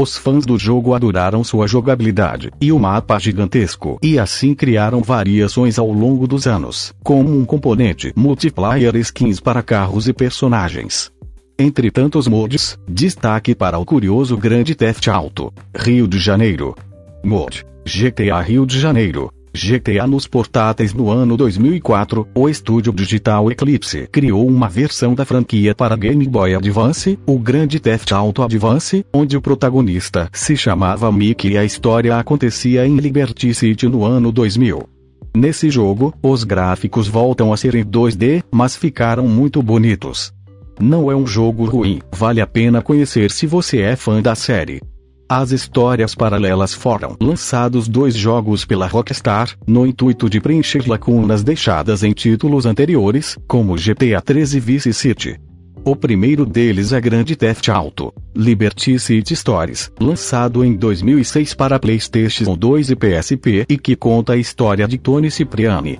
Os 0.00 0.16
fãs 0.16 0.46
do 0.46 0.56
jogo 0.56 0.94
adoraram 0.94 1.42
sua 1.42 1.66
jogabilidade 1.66 2.52
e 2.60 2.70
o 2.70 2.78
mapa 2.78 3.18
gigantesco 3.18 3.98
e 4.00 4.16
assim 4.16 4.54
criaram 4.54 5.02
variações 5.02 5.76
ao 5.76 5.90
longo 5.90 6.24
dos 6.24 6.46
anos, 6.46 6.94
como 7.02 7.36
um 7.36 7.44
componente 7.44 8.12
multiplayer 8.14 8.94
skins 8.94 9.40
para 9.40 9.60
carros 9.60 10.06
e 10.06 10.12
personagens. 10.12 11.10
Entre 11.58 11.90
tantos 11.90 12.28
mods, 12.28 12.78
destaque 12.88 13.56
para 13.56 13.76
o 13.76 13.84
curioso 13.84 14.36
Grande 14.36 14.72
Theft 14.72 15.08
Auto, 15.08 15.52
Rio 15.74 16.06
de 16.06 16.20
Janeiro. 16.20 16.76
Mod 17.24 17.66
GTA 17.84 18.40
Rio 18.40 18.64
de 18.64 18.78
Janeiro, 18.78 19.32
GTA 19.54 20.06
nos 20.06 20.26
portáteis 20.26 20.92
no 20.92 21.10
ano 21.10 21.36
2004, 21.36 22.28
o 22.34 22.48
estúdio 22.48 22.92
digital 22.92 23.50
Eclipse 23.50 24.08
criou 24.10 24.46
uma 24.46 24.68
versão 24.68 25.14
da 25.14 25.24
franquia 25.24 25.74
para 25.74 25.96
Game 25.96 26.26
Boy 26.26 26.54
Advance, 26.54 27.18
o 27.26 27.38
Grande 27.38 27.80
Theft 27.80 28.12
Auto 28.12 28.42
Advance, 28.42 29.04
onde 29.12 29.36
o 29.36 29.42
protagonista 29.42 30.28
se 30.32 30.56
chamava 30.56 31.10
Mickey 31.10 31.52
e 31.52 31.58
a 31.58 31.64
história 31.64 32.16
acontecia 32.16 32.86
em 32.86 32.96
Liberty 32.96 33.54
City 33.54 33.88
no 33.88 34.04
ano 34.04 34.30
2000. 34.32 34.88
Nesse 35.36 35.70
jogo, 35.70 36.14
os 36.22 36.42
gráficos 36.42 37.06
voltam 37.06 37.52
a 37.52 37.56
ser 37.56 37.74
em 37.74 37.84
2D, 37.84 38.42
mas 38.50 38.74
ficaram 38.76 39.28
muito 39.28 39.62
bonitos. 39.62 40.32
Não 40.80 41.10
é 41.10 41.16
um 41.16 41.26
jogo 41.26 41.64
ruim, 41.64 42.00
vale 42.12 42.40
a 42.40 42.46
pena 42.46 42.80
conhecer 42.80 43.30
se 43.30 43.46
você 43.46 43.80
é 43.80 43.96
fã 43.96 44.22
da 44.22 44.34
série. 44.34 44.80
As 45.30 45.52
histórias 45.52 46.14
paralelas 46.14 46.72
foram 46.72 47.14
lançados 47.20 47.86
dois 47.86 48.16
jogos 48.16 48.64
pela 48.64 48.86
Rockstar, 48.86 49.50
no 49.66 49.86
intuito 49.86 50.30
de 50.30 50.40
preencher 50.40 50.88
lacunas 50.88 51.42
deixadas 51.42 52.02
em 52.02 52.12
títulos 52.12 52.64
anteriores, 52.64 53.36
como 53.46 53.76
GTA 53.76 54.22
3 54.24 54.54
e 54.54 54.60
Vice 54.60 54.94
City. 54.94 55.38
O 55.84 55.94
primeiro 55.94 56.46
deles 56.46 56.92
é 56.92 57.00
Grande 57.00 57.36
Theft 57.36 57.68
Auto, 57.68 58.12
Liberty 58.34 58.98
City 58.98 59.36
Stories, 59.36 59.92
lançado 60.00 60.64
em 60.64 60.74
2006 60.74 61.52
para 61.52 61.78
PlayStation 61.78 62.56
2 62.56 62.90
e 62.90 62.96
PSP 62.96 63.66
e 63.68 63.76
que 63.76 63.94
conta 63.94 64.32
a 64.32 64.36
história 64.36 64.88
de 64.88 64.96
Tony 64.96 65.30
Cipriani, 65.30 65.98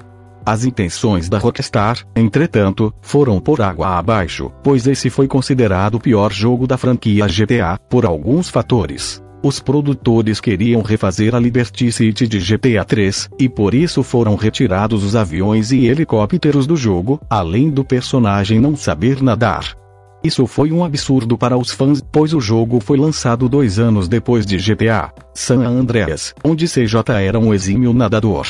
as 0.49 0.65
intenções 0.65 1.29
da 1.29 1.37
Rockstar, 1.37 1.99
entretanto, 2.17 2.91
foram 3.03 3.39
por 3.39 3.61
água 3.61 3.99
abaixo, 3.99 4.51
pois 4.65 4.87
esse 4.87 5.11
foi 5.11 5.29
considerado 5.29 5.97
o 5.97 6.01
pior 6.01 6.33
jogo 6.33 6.67
da 6.67 6.79
franquia 6.79 7.27
GTA, 7.27 7.79
por 7.91 8.07
alguns 8.07 8.49
fatores. 8.49 9.23
Os 9.43 9.61
produtores 9.61 10.41
queriam 10.41 10.81
refazer 10.81 11.35
a 11.35 11.39
Liberty 11.39 11.93
City 11.93 12.27
de 12.27 12.39
GTA 12.39 12.83
3, 12.83 13.29
e 13.39 13.47
por 13.47 13.75
isso 13.75 14.03
foram 14.03 14.37
retirados 14.37 15.05
os 15.05 15.15
aviões 15.15 15.71
e 15.71 15.87
helicópteros 15.87 16.67
do 16.67 16.77
jogo, 16.77 17.21
além 17.29 17.69
do 17.69 17.85
personagem 17.85 18.59
não 18.59 18.75
saber 18.75 19.23
nadar. 19.23 19.77
Isso 20.25 20.47
foi 20.47 20.73
um 20.73 20.83
absurdo 20.83 21.37
para 21.37 21.59
os 21.59 21.71
fãs, 21.71 22.03
pois 22.11 22.33
o 22.33 22.41
jogo 22.41 22.81
foi 22.81 22.97
lançado 22.97 23.51
dois 23.51 23.79
anos 23.79 24.09
depois 24.09 24.47
de 24.47 24.57
GTA 24.57 25.13
San 25.35 25.61
Andreas, 25.61 26.35
onde 26.43 26.67
CJ 26.67 27.03
era 27.23 27.39
um 27.39 27.53
exímio 27.53 27.93
nadador. 27.93 28.47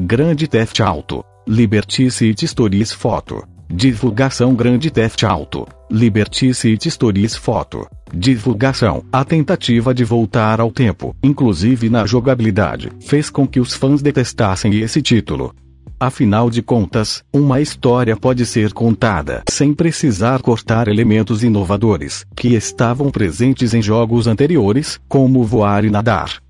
Grande 0.00 0.46
Theft 0.46 0.78
Auto. 0.78 1.24
Liberty 1.44 2.08
City 2.08 2.46
Stories 2.46 2.92
Foto. 2.92 3.42
Divulgação 3.68 4.54
Grande 4.54 4.92
Theft 4.92 5.24
Auto. 5.24 5.66
Liberty 5.90 6.54
City 6.54 6.88
Stories 6.88 7.34
Foto. 7.34 7.84
Divulgação. 8.14 9.02
A 9.10 9.24
tentativa 9.24 9.92
de 9.92 10.04
voltar 10.04 10.60
ao 10.60 10.70
tempo, 10.70 11.16
inclusive 11.20 11.90
na 11.90 12.06
jogabilidade, 12.06 12.92
fez 13.00 13.28
com 13.28 13.44
que 13.44 13.58
os 13.58 13.74
fãs 13.74 14.00
detestassem 14.00 14.78
esse 14.78 15.02
título. 15.02 15.52
Afinal 15.98 16.48
de 16.48 16.62
contas, 16.62 17.24
uma 17.32 17.60
história 17.60 18.16
pode 18.16 18.46
ser 18.46 18.72
contada 18.72 19.42
sem 19.50 19.74
precisar 19.74 20.40
cortar 20.42 20.86
elementos 20.86 21.42
inovadores 21.42 22.24
que 22.36 22.54
estavam 22.54 23.10
presentes 23.10 23.74
em 23.74 23.82
jogos 23.82 24.28
anteriores, 24.28 25.00
como 25.08 25.42
voar 25.42 25.84
e 25.84 25.90
nadar. 25.90 26.40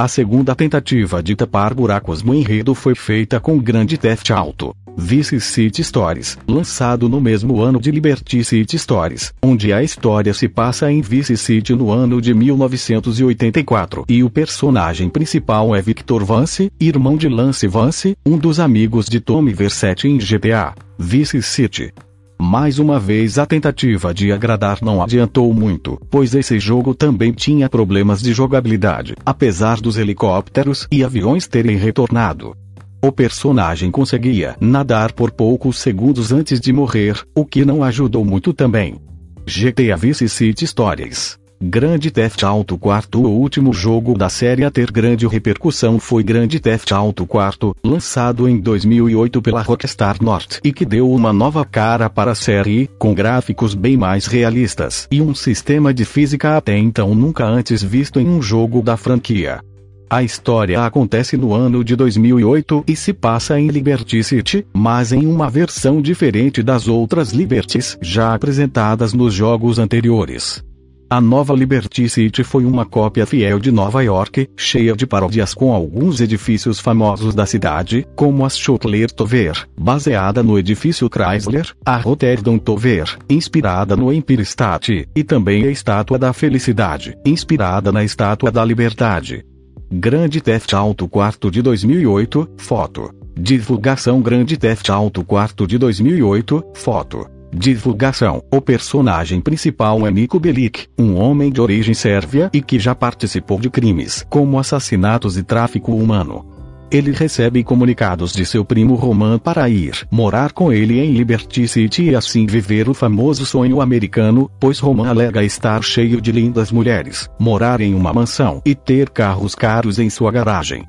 A 0.00 0.06
segunda 0.06 0.54
tentativa 0.54 1.20
de 1.20 1.34
tapar 1.34 1.74
buracos 1.74 2.22
no 2.22 2.32
enredo 2.32 2.72
foi 2.72 2.94
feita 2.94 3.40
com 3.40 3.58
Grande 3.58 3.98
Theft 3.98 4.30
Auto. 4.30 4.72
Vice 4.96 5.40
City 5.40 5.82
Stories, 5.82 6.38
lançado 6.46 7.08
no 7.08 7.20
mesmo 7.20 7.60
ano 7.60 7.80
de 7.80 7.90
Liberty 7.90 8.44
City 8.44 8.78
Stories, 8.78 9.34
onde 9.42 9.72
a 9.72 9.82
história 9.82 10.32
se 10.32 10.48
passa 10.48 10.88
em 10.92 11.00
Vice 11.00 11.36
City 11.36 11.74
no 11.74 11.90
ano 11.90 12.20
de 12.20 12.32
1984 12.32 14.04
e 14.08 14.22
o 14.22 14.30
personagem 14.30 15.08
principal 15.08 15.74
é 15.74 15.82
Victor 15.82 16.24
Vance, 16.24 16.70
irmão 16.78 17.16
de 17.16 17.28
Lance 17.28 17.66
Vance, 17.66 18.16
um 18.24 18.38
dos 18.38 18.60
amigos 18.60 19.06
de 19.06 19.18
Tommy 19.18 19.52
Vercetti 19.52 20.06
em 20.06 20.16
GTA 20.16 20.76
Vice 20.96 21.42
City. 21.42 21.92
Mais 22.40 22.78
uma 22.78 23.00
vez 23.00 23.36
a 23.36 23.44
tentativa 23.44 24.14
de 24.14 24.30
agradar 24.30 24.78
não 24.80 25.02
adiantou 25.02 25.52
muito, 25.52 26.00
pois 26.08 26.34
esse 26.34 26.60
jogo 26.60 26.94
também 26.94 27.32
tinha 27.32 27.68
problemas 27.68 28.22
de 28.22 28.32
jogabilidade, 28.32 29.14
apesar 29.26 29.80
dos 29.80 29.96
helicópteros 29.96 30.86
e 30.90 31.02
aviões 31.02 31.48
terem 31.48 31.76
retornado. 31.76 32.56
O 33.02 33.10
personagem 33.10 33.90
conseguia 33.90 34.56
nadar 34.60 35.12
por 35.12 35.32
poucos 35.32 35.78
segundos 35.78 36.32
antes 36.32 36.60
de 36.60 36.72
morrer, 36.72 37.20
o 37.34 37.44
que 37.44 37.64
não 37.64 37.82
ajudou 37.82 38.24
muito 38.24 38.52
também. 38.52 39.00
GTA 39.44 39.96
Vice 39.96 40.28
City 40.28 40.66
Stories 40.66 41.38
Grande 41.60 42.12
Theft 42.12 42.44
Auto 42.44 42.78
4 42.78 43.20
O 43.20 43.28
último 43.28 43.72
jogo 43.72 44.16
da 44.16 44.28
série 44.28 44.64
a 44.64 44.70
ter 44.70 44.92
grande 44.92 45.26
repercussão 45.26 45.98
foi 45.98 46.22
Grande 46.22 46.60
Theft 46.60 46.92
Auto 46.92 47.26
4, 47.26 47.74
lançado 47.82 48.48
em 48.48 48.60
2008 48.60 49.42
pela 49.42 49.62
Rockstar 49.62 50.18
North 50.22 50.60
e 50.62 50.72
que 50.72 50.86
deu 50.86 51.10
uma 51.10 51.32
nova 51.32 51.64
cara 51.64 52.08
para 52.08 52.30
a 52.30 52.34
série, 52.36 52.88
com 52.96 53.12
gráficos 53.12 53.74
bem 53.74 53.96
mais 53.96 54.26
realistas 54.26 55.08
e 55.10 55.20
um 55.20 55.34
sistema 55.34 55.92
de 55.92 56.04
física 56.04 56.56
até 56.56 56.78
então 56.78 57.12
nunca 57.12 57.44
antes 57.44 57.82
visto 57.82 58.20
em 58.20 58.28
um 58.28 58.40
jogo 58.40 58.80
da 58.80 58.96
franquia. 58.96 59.60
A 60.08 60.22
história 60.22 60.80
acontece 60.80 61.36
no 61.36 61.52
ano 61.52 61.82
de 61.82 61.96
2008 61.96 62.84
e 62.86 62.94
se 62.94 63.12
passa 63.12 63.58
em 63.58 63.66
Liberty 63.66 64.22
City, 64.22 64.64
mas 64.72 65.12
em 65.12 65.26
uma 65.26 65.50
versão 65.50 66.00
diferente 66.00 66.62
das 66.62 66.86
outras 66.86 67.32
Liberties 67.32 67.98
já 68.00 68.32
apresentadas 68.32 69.12
nos 69.12 69.34
jogos 69.34 69.78
anteriores. 69.78 70.62
A 71.10 71.22
nova 71.22 71.54
Liberty 71.54 72.06
City 72.06 72.44
foi 72.44 72.66
uma 72.66 72.84
cópia 72.84 73.24
fiel 73.24 73.58
de 73.58 73.72
Nova 73.72 74.02
York, 74.02 74.46
cheia 74.54 74.94
de 74.94 75.06
paródias 75.06 75.54
com 75.54 75.72
alguns 75.72 76.20
edifícios 76.20 76.78
famosos 76.80 77.34
da 77.34 77.46
cidade, 77.46 78.06
como 78.14 78.44
a 78.44 78.50
Schottler 78.50 79.10
Tower, 79.10 79.66
baseada 79.74 80.42
no 80.42 80.58
edifício 80.58 81.08
Chrysler, 81.08 81.74
a 81.82 81.96
Rotterdam 81.96 82.58
Tower, 82.58 83.16
inspirada 83.26 83.96
no 83.96 84.12
Empire 84.12 84.42
State, 84.42 85.08
e 85.16 85.24
também 85.24 85.64
a 85.64 85.70
Estátua 85.70 86.18
da 86.18 86.34
Felicidade, 86.34 87.16
inspirada 87.24 87.90
na 87.90 88.04
Estátua 88.04 88.50
da 88.50 88.62
Liberdade. 88.62 89.46
Grande 89.90 90.42
Theft 90.42 90.74
Auto 90.74 91.08
quarto 91.08 91.50
de 91.50 91.62
2008, 91.62 92.50
foto. 92.58 93.10
Divulgação 93.34 94.20
Grande 94.20 94.58
Theft 94.58 94.90
Auto 94.90 95.24
quarto 95.24 95.66
de 95.66 95.78
2008, 95.78 96.62
foto. 96.74 97.37
Divulgação: 97.52 98.42
O 98.50 98.60
personagem 98.60 99.40
principal 99.40 100.06
é 100.06 100.10
Niko 100.10 100.38
Bellic, 100.38 100.86
um 100.98 101.16
homem 101.16 101.50
de 101.50 101.60
origem 101.60 101.94
sérvia 101.94 102.50
e 102.52 102.60
que 102.60 102.78
já 102.78 102.94
participou 102.94 103.58
de 103.58 103.70
crimes 103.70 104.24
como 104.28 104.58
assassinatos 104.58 105.36
e 105.38 105.42
tráfico 105.42 105.94
humano. 105.94 106.44
Ele 106.90 107.12
recebe 107.12 107.62
comunicados 107.62 108.32
de 108.32 108.46
seu 108.46 108.64
primo 108.64 108.94
Roman 108.94 109.38
para 109.38 109.68
ir 109.68 110.06
morar 110.10 110.52
com 110.52 110.72
ele 110.72 110.98
em 111.00 111.12
Liberty 111.12 111.68
City 111.68 112.04
e 112.04 112.14
assim 112.14 112.46
viver 112.46 112.88
o 112.88 112.94
famoso 112.94 113.44
sonho 113.44 113.82
americano, 113.82 114.50
pois 114.58 114.78
Roman 114.78 115.08
alega 115.08 115.44
estar 115.44 115.82
cheio 115.82 116.18
de 116.18 116.32
lindas 116.32 116.72
mulheres, 116.72 117.28
morar 117.38 117.82
em 117.82 117.94
uma 117.94 118.12
mansão 118.12 118.62
e 118.64 118.74
ter 118.74 119.10
carros 119.10 119.54
caros 119.54 119.98
em 119.98 120.08
sua 120.08 120.32
garagem. 120.32 120.86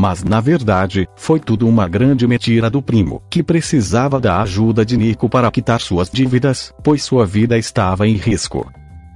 Mas 0.00 0.24
na 0.24 0.40
verdade, 0.40 1.06
foi 1.14 1.38
tudo 1.38 1.68
uma 1.68 1.86
grande 1.86 2.26
mentira 2.26 2.70
do 2.70 2.80
primo, 2.80 3.20
que 3.28 3.42
precisava 3.42 4.18
da 4.18 4.40
ajuda 4.40 4.82
de 4.82 4.96
Nico 4.96 5.28
para 5.28 5.50
quitar 5.50 5.78
suas 5.78 6.08
dívidas, 6.08 6.72
pois 6.82 7.02
sua 7.02 7.26
vida 7.26 7.58
estava 7.58 8.08
em 8.08 8.14
risco. 8.14 8.66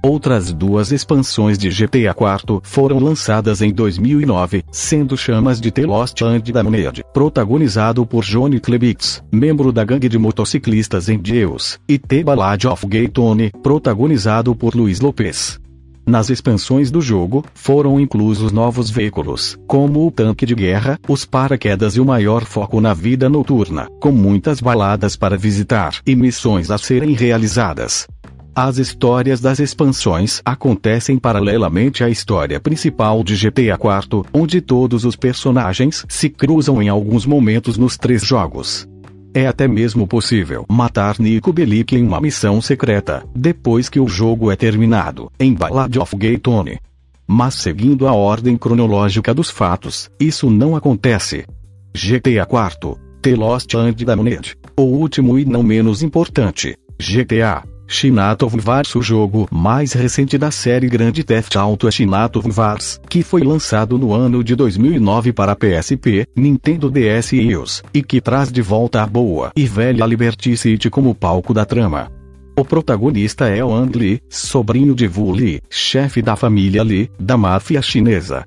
Outras 0.03 0.53
duas 0.53 0.91
expansões 0.91 1.57
de 1.57 1.69
GTA 1.69 2.13
4 2.13 2.61
foram 2.63 2.99
lançadas 2.99 3.63
em 3.63 3.73
2009, 3.73 4.63
sendo 4.71 5.17
Chamas 5.17 5.59
de 5.59 5.71
The 5.71 5.87
Lost 5.87 6.21
and 6.21 6.41
Damned, 6.53 7.03
protagonizado 7.11 8.05
por 8.05 8.23
Johnny 8.23 8.59
Klebix, 8.59 9.23
membro 9.31 9.71
da 9.71 9.83
gangue 9.83 10.07
de 10.07 10.19
motociclistas 10.19 11.09
em 11.09 11.17
Deus, 11.17 11.79
e 11.89 11.97
The 11.97 12.23
Ballad 12.23 12.67
of 12.67 12.85
Gay 12.85 13.07
Tony, 13.07 13.51
protagonizado 13.63 14.55
por 14.55 14.75
Luiz 14.75 14.99
Lopes. 14.99 15.59
Nas 16.07 16.29
expansões 16.29 16.91
do 16.91 17.01
jogo, 17.01 17.43
foram 17.55 17.99
inclusos 17.99 18.51
novos 18.51 18.91
veículos, 18.91 19.57
como 19.67 20.05
o 20.05 20.11
tanque 20.11 20.45
de 20.45 20.53
guerra, 20.53 20.99
os 21.07 21.25
paraquedas 21.25 21.95
e 21.95 21.99
o 21.99 22.05
maior 22.05 22.45
foco 22.45 22.79
na 22.79 22.93
vida 22.93 23.27
noturna, 23.27 23.87
com 23.99 24.11
muitas 24.11 24.61
baladas 24.61 25.15
para 25.15 25.35
visitar 25.35 25.95
e 26.05 26.15
missões 26.15 26.69
a 26.69 26.77
serem 26.77 27.13
realizadas. 27.13 28.07
As 28.55 28.77
histórias 28.77 29.41
das 29.41 29.59
expansões 29.59 30.41
acontecem 30.45 31.17
paralelamente 31.17 32.03
à 32.03 32.09
história 32.09 32.57
principal 32.57 33.21
de 33.21 33.35
GTA 33.35 33.73
IV, 33.73 34.23
onde 34.31 34.61
todos 34.61 35.03
os 35.03 35.15
personagens 35.15 36.05
se 36.07 36.29
cruzam 36.29 36.81
em 36.81 36.87
alguns 36.87 37.25
momentos 37.25 37.77
nos 37.77 37.97
três 37.97 38.23
jogos. 38.23 38.87
É 39.35 39.47
até 39.47 39.67
mesmo 39.67 40.07
possível 40.07 40.65
matar 40.69 41.19
Nico 41.19 41.51
Bellic 41.51 41.93
em 41.93 42.07
uma 42.07 42.21
missão 42.21 42.61
secreta, 42.61 43.21
depois 43.35 43.89
que 43.89 43.99
o 43.99 44.07
jogo 44.07 44.49
é 44.49 44.55
terminado, 44.55 45.29
em 45.37 45.53
Ballad 45.53 45.99
of 45.99 46.15
Gay 46.15 46.37
Tony. 46.37 46.79
Mas 47.27 47.55
seguindo 47.55 48.07
a 48.07 48.13
ordem 48.13 48.55
cronológica 48.55 49.33
dos 49.33 49.49
fatos, 49.49 50.09
isso 50.17 50.49
não 50.49 50.73
acontece. 50.73 51.45
GTA 51.93 52.47
IV, 52.47 52.95
The 53.21 53.35
Lost 53.35 53.75
and 53.75 53.91
Damned. 54.05 54.55
O 54.79 54.83
último 54.83 55.37
e 55.37 55.43
não 55.43 55.61
menos 55.61 56.01
importante, 56.01 56.77
GTA 56.97 57.74
Shinatov 57.87 58.55
Vars 58.59 58.95
o 58.95 59.01
jogo 59.01 59.47
mais 59.51 59.93
recente 59.93 60.37
da 60.37 60.49
série 60.49 60.87
Grande 60.87 61.23
Theft 61.23 61.55
Auto 61.55 61.87
é 61.87 61.91
Shinatov 61.91 62.49
Vars, 62.49 62.99
que 63.07 63.21
foi 63.21 63.43
lançado 63.43 63.97
no 63.97 64.11
ano 64.11 64.43
de 64.43 64.55
2009 64.55 65.31
para 65.31 65.55
PSP, 65.55 66.27
Nintendo 66.35 66.89
DS 66.89 67.33
e 67.33 67.41
iOS, 67.41 67.83
e 67.93 68.01
que 68.01 68.19
traz 68.19 68.51
de 68.51 68.61
volta 68.61 69.03
a 69.03 69.05
boa 69.05 69.51
e 69.55 69.65
velha 69.65 70.05
Liberty 70.05 70.57
City 70.57 70.89
como 70.89 71.13
palco 71.13 71.53
da 71.53 71.63
trama. 71.63 72.11
O 72.57 72.65
protagonista 72.65 73.49
é 73.49 73.63
Wang 73.63 73.97
Li, 73.97 74.21
sobrinho 74.29 74.95
de 74.95 75.07
Wu 75.07 75.35
Li, 75.35 75.61
chefe 75.69 76.21
da 76.21 76.35
família 76.35 76.81
Li, 76.81 77.11
da 77.19 77.37
máfia 77.37 77.81
chinesa. 77.81 78.45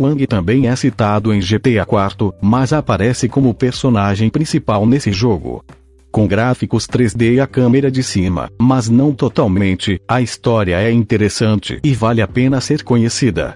Wang 0.00 0.26
também 0.26 0.66
é 0.66 0.74
citado 0.74 1.32
em 1.32 1.40
GTA 1.40 1.86
IV, 1.86 2.32
mas 2.40 2.72
aparece 2.72 3.28
como 3.28 3.54
personagem 3.54 4.30
principal 4.30 4.86
nesse 4.86 5.12
jogo 5.12 5.62
com 6.10 6.26
gráficos 6.26 6.86
3D 6.86 7.34
e 7.34 7.40
a 7.40 7.46
câmera 7.46 7.90
de 7.90 8.02
cima, 8.02 8.50
mas 8.60 8.88
não 8.88 9.12
totalmente, 9.12 10.00
a 10.08 10.20
história 10.20 10.80
é 10.80 10.90
interessante 10.90 11.78
e 11.82 11.94
vale 11.94 12.20
a 12.20 12.28
pena 12.28 12.60
ser 12.60 12.82
conhecida. 12.82 13.54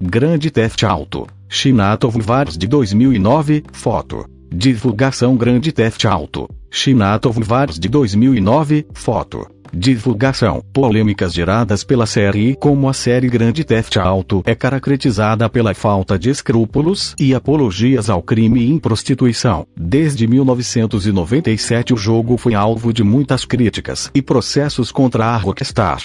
Grande 0.00 0.50
Theft 0.50 0.82
Auto, 0.84 1.26
Shinatov 1.48 2.20
Vars 2.20 2.56
de 2.56 2.66
2009, 2.66 3.64
foto. 3.72 4.26
Divulgação 4.52 5.36
Grande 5.36 5.72
Theft 5.72 6.04
Auto, 6.04 6.48
Shinatov 6.70 7.40
Vars 7.42 7.78
de 7.78 7.88
2009, 7.88 8.86
foto. 8.94 9.46
Divulgação. 9.78 10.64
Polêmicas 10.72 11.34
geradas 11.34 11.84
pela 11.84 12.06
série 12.06 12.56
como 12.56 12.88
a 12.88 12.94
série 12.94 13.28
Grande 13.28 13.62
Theft 13.62 13.98
Auto 13.98 14.42
é 14.46 14.54
caracterizada 14.54 15.50
pela 15.50 15.74
falta 15.74 16.18
de 16.18 16.30
escrúpulos 16.30 17.14
e 17.20 17.34
apologias 17.34 18.08
ao 18.08 18.22
crime 18.22 18.74
e 18.74 18.80
prostituição. 18.80 19.66
Desde 19.78 20.26
1997 20.26 21.92
o 21.92 21.96
jogo 21.96 22.38
foi 22.38 22.54
alvo 22.54 22.90
de 22.90 23.04
muitas 23.04 23.44
críticas 23.44 24.10
e 24.14 24.22
processos 24.22 24.90
contra 24.90 25.26
a 25.26 25.36
Rockstar. 25.36 26.04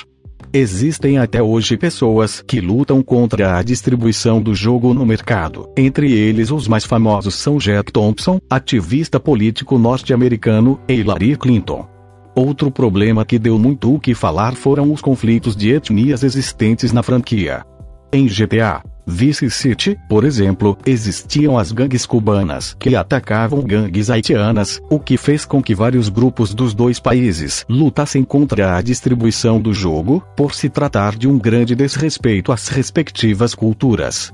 Existem 0.51 1.17
até 1.17 1.41
hoje 1.41 1.77
pessoas 1.77 2.43
que 2.45 2.59
lutam 2.59 3.01
contra 3.01 3.57
a 3.57 3.63
distribuição 3.63 4.41
do 4.41 4.53
jogo 4.53 4.93
no 4.93 5.05
mercado. 5.05 5.69
Entre 5.77 6.11
eles, 6.11 6.51
os 6.51 6.67
mais 6.67 6.83
famosos 6.83 7.35
são 7.35 7.57
Jack 7.57 7.89
Thompson, 7.89 8.37
ativista 8.49 9.17
político 9.17 9.77
norte-americano, 9.77 10.77
e 10.89 10.95
Hillary 10.95 11.37
Clinton. 11.37 11.90
Outro 12.35 12.71
problema 12.71 13.25
que 13.25 13.37
deu 13.37 13.59
muito 13.59 13.93
o 13.93 13.99
que 13.99 14.13
falar 14.15 14.55
foram 14.55 14.91
os 14.91 15.01
conflitos 15.01 15.55
de 15.55 15.71
etnias 15.71 16.23
existentes 16.23 16.93
na 16.93 17.03
franquia. 17.03 17.65
Em 18.13 18.27
GTA 18.27 18.81
Vice 19.05 19.49
City, 19.49 19.97
por 20.07 20.23
exemplo, 20.23 20.77
existiam 20.85 21.57
as 21.57 21.71
gangues 21.71 22.05
cubanas 22.05 22.75
que 22.79 22.95
atacavam 22.95 23.61
gangues 23.61 24.09
haitianas, 24.09 24.79
o 24.89 24.99
que 24.99 25.17
fez 25.17 25.43
com 25.43 25.61
que 25.61 25.75
vários 25.75 26.07
grupos 26.07 26.53
dos 26.53 26.73
dois 26.73 26.99
países 26.99 27.65
lutassem 27.67 28.23
contra 28.23 28.77
a 28.77 28.81
distribuição 28.81 29.59
do 29.59 29.73
jogo, 29.73 30.23
por 30.35 30.53
se 30.53 30.69
tratar 30.69 31.15
de 31.15 31.27
um 31.27 31.37
grande 31.37 31.75
desrespeito 31.75 32.51
às 32.51 32.67
respectivas 32.67 33.53
culturas. 33.55 34.31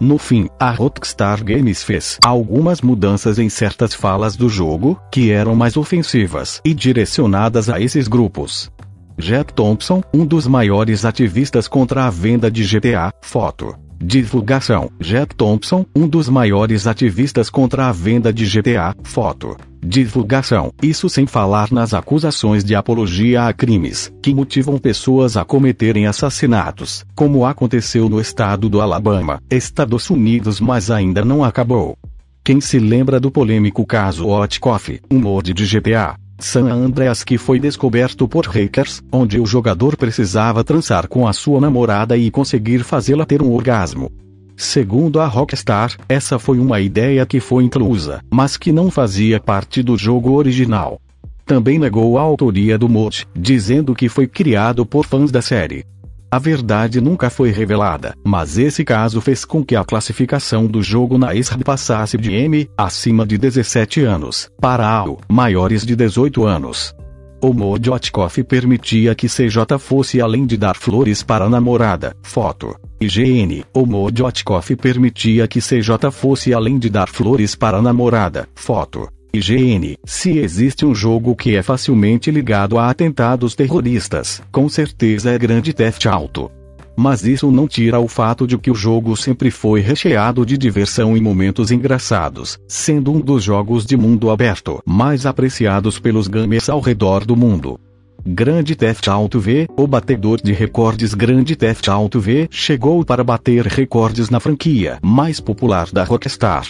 No 0.00 0.16
fim, 0.16 0.48
a 0.58 0.70
Rockstar 0.70 1.44
Games 1.44 1.82
fez 1.82 2.18
algumas 2.24 2.80
mudanças 2.80 3.38
em 3.38 3.50
certas 3.50 3.92
falas 3.92 4.34
do 4.34 4.48
jogo, 4.48 4.98
que 5.12 5.30
eram 5.30 5.54
mais 5.54 5.76
ofensivas 5.76 6.58
e 6.64 6.72
direcionadas 6.72 7.68
a 7.68 7.78
esses 7.78 8.08
grupos. 8.08 8.72
Jack 9.18 9.52
Thompson, 9.52 10.02
um 10.14 10.24
dos 10.24 10.46
maiores 10.46 11.04
ativistas 11.04 11.68
contra 11.68 12.06
a 12.06 12.10
venda 12.10 12.50
de 12.50 12.64
GTA, 12.64 13.12
foto. 13.20 13.76
Divulgação: 14.02 14.90
Jack 14.98 15.34
Thompson, 15.34 15.84
um 15.94 16.08
dos 16.08 16.28
maiores 16.28 16.86
ativistas 16.86 17.50
contra 17.50 17.86
a 17.86 17.92
venda 17.92 18.32
de 18.32 18.46
GTA, 18.46 18.94
foto 19.04 19.56
divulgação, 19.82 20.72
isso 20.82 21.08
sem 21.08 21.26
falar 21.26 21.72
nas 21.72 21.94
acusações 21.94 22.62
de 22.62 22.74
apologia 22.74 23.46
a 23.46 23.52
crimes, 23.52 24.12
que 24.22 24.34
motivam 24.34 24.78
pessoas 24.78 25.36
a 25.36 25.44
cometerem 25.44 26.06
assassinatos, 26.06 27.04
como 27.14 27.46
aconteceu 27.46 28.08
no 28.08 28.20
estado 28.20 28.68
do 28.68 28.80
Alabama, 28.80 29.42
Estados 29.50 30.10
Unidos 30.10 30.60
mas 30.60 30.90
ainda 30.90 31.24
não 31.24 31.42
acabou. 31.42 31.96
Quem 32.44 32.60
se 32.60 32.78
lembra 32.78 33.18
do 33.18 33.30
polêmico 33.30 33.84
caso 33.86 34.28
Hot 34.28 34.60
Coffee, 34.60 35.00
um 35.10 35.18
mod 35.18 35.52
de 35.52 35.66
GTA, 35.66 36.16
San 36.40 36.70
Andreas 36.70 37.22
que 37.22 37.38
foi 37.38 37.58
descoberto 37.58 38.26
por 38.26 38.46
hackers, 38.46 39.02
onde 39.12 39.38
o 39.38 39.46
jogador 39.46 39.96
precisava 39.96 40.64
transar 40.64 41.06
com 41.08 41.26
a 41.28 41.32
sua 41.32 41.60
namorada 41.60 42.16
e 42.16 42.30
conseguir 42.30 42.82
fazê-la 42.82 43.24
ter 43.24 43.42
um 43.42 43.52
orgasmo. 43.52 44.10
Segundo 44.56 45.20
a 45.20 45.26
Rockstar, 45.26 45.96
essa 46.08 46.38
foi 46.38 46.58
uma 46.58 46.80
ideia 46.80 47.24
que 47.24 47.40
foi 47.40 47.64
inclusa, 47.64 48.22
mas 48.30 48.56
que 48.56 48.72
não 48.72 48.90
fazia 48.90 49.40
parte 49.40 49.82
do 49.82 49.96
jogo 49.96 50.32
original. 50.32 51.00
Também 51.46 51.78
negou 51.78 52.18
a 52.18 52.22
autoria 52.22 52.76
do 52.76 52.88
mod, 52.88 53.26
dizendo 53.34 53.94
que 53.94 54.08
foi 54.08 54.26
criado 54.26 54.84
por 54.84 55.06
fãs 55.06 55.30
da 55.30 55.40
série. 55.40 55.84
A 56.32 56.38
verdade 56.38 57.00
nunca 57.00 57.28
foi 57.28 57.50
revelada, 57.50 58.14
mas 58.24 58.56
esse 58.56 58.84
caso 58.84 59.20
fez 59.20 59.44
com 59.44 59.64
que 59.64 59.74
a 59.74 59.84
classificação 59.84 60.64
do 60.64 60.80
jogo 60.80 61.18
na 61.18 61.34
ISRB 61.34 61.64
passasse 61.64 62.16
de 62.16 62.32
M, 62.32 62.70
acima 62.78 63.26
de 63.26 63.36
17 63.36 64.02
anos, 64.02 64.48
para 64.60 64.88
AO, 64.88 65.18
maiores 65.28 65.84
de 65.84 65.96
18 65.96 66.44
anos. 66.44 66.94
O 67.42 67.52
mod 67.52 67.90
Hotcoff 67.90 68.44
permitia 68.44 69.12
que 69.12 69.26
CJ 69.26 69.76
fosse 69.80 70.20
além 70.20 70.46
de 70.46 70.56
dar 70.56 70.76
flores 70.76 71.20
para 71.22 71.46
a 71.46 71.48
namorada, 71.48 72.14
foto. 72.22 72.76
IGN, 73.00 73.64
o 73.74 73.84
mod 73.84 74.22
Hotcoff 74.22 74.76
permitia 74.76 75.48
que 75.48 75.58
CJ 75.58 76.12
fosse 76.12 76.54
além 76.54 76.78
de 76.78 76.88
dar 76.88 77.08
flores 77.08 77.56
para 77.56 77.78
a 77.78 77.82
namorada, 77.82 78.46
foto. 78.54 79.08
IGN, 79.32 79.96
se 80.04 80.38
existe 80.38 80.84
um 80.84 80.92
jogo 80.92 81.36
que 81.36 81.54
é 81.54 81.62
facilmente 81.62 82.30
ligado 82.32 82.78
a 82.78 82.90
atentados 82.90 83.54
terroristas, 83.54 84.42
com 84.50 84.68
certeza 84.68 85.30
é 85.30 85.38
Grande 85.38 85.72
Theft 85.72 86.06
Auto. 86.06 86.50
Mas 86.96 87.24
isso 87.24 87.50
não 87.50 87.68
tira 87.68 88.00
o 88.00 88.08
fato 88.08 88.44
de 88.46 88.58
que 88.58 88.70
o 88.70 88.74
jogo 88.74 89.16
sempre 89.16 89.50
foi 89.50 89.80
recheado 89.80 90.44
de 90.44 90.58
diversão 90.58 91.16
e 91.16 91.20
momentos 91.20 91.70
engraçados, 91.70 92.58
sendo 92.66 93.12
um 93.12 93.20
dos 93.20 93.44
jogos 93.44 93.86
de 93.86 93.96
mundo 93.96 94.30
aberto 94.30 94.82
mais 94.84 95.24
apreciados 95.24 96.00
pelos 96.00 96.26
gamers 96.26 96.68
ao 96.68 96.80
redor 96.80 97.24
do 97.24 97.36
mundo. 97.36 97.78
Grande 98.26 98.74
Theft 98.74 99.08
Auto 99.08 99.38
V, 99.38 99.66
o 99.76 99.86
batedor 99.86 100.40
de 100.42 100.52
recordes 100.52 101.14
Grande 101.14 101.54
Theft 101.56 101.88
Auto 101.88 102.20
V 102.20 102.48
chegou 102.50 103.02
para 103.04 103.24
bater 103.24 103.64
recordes 103.64 104.28
na 104.28 104.40
franquia 104.40 104.98
mais 105.02 105.40
popular 105.40 105.88
da 105.90 106.04
Rockstar. 106.04 106.66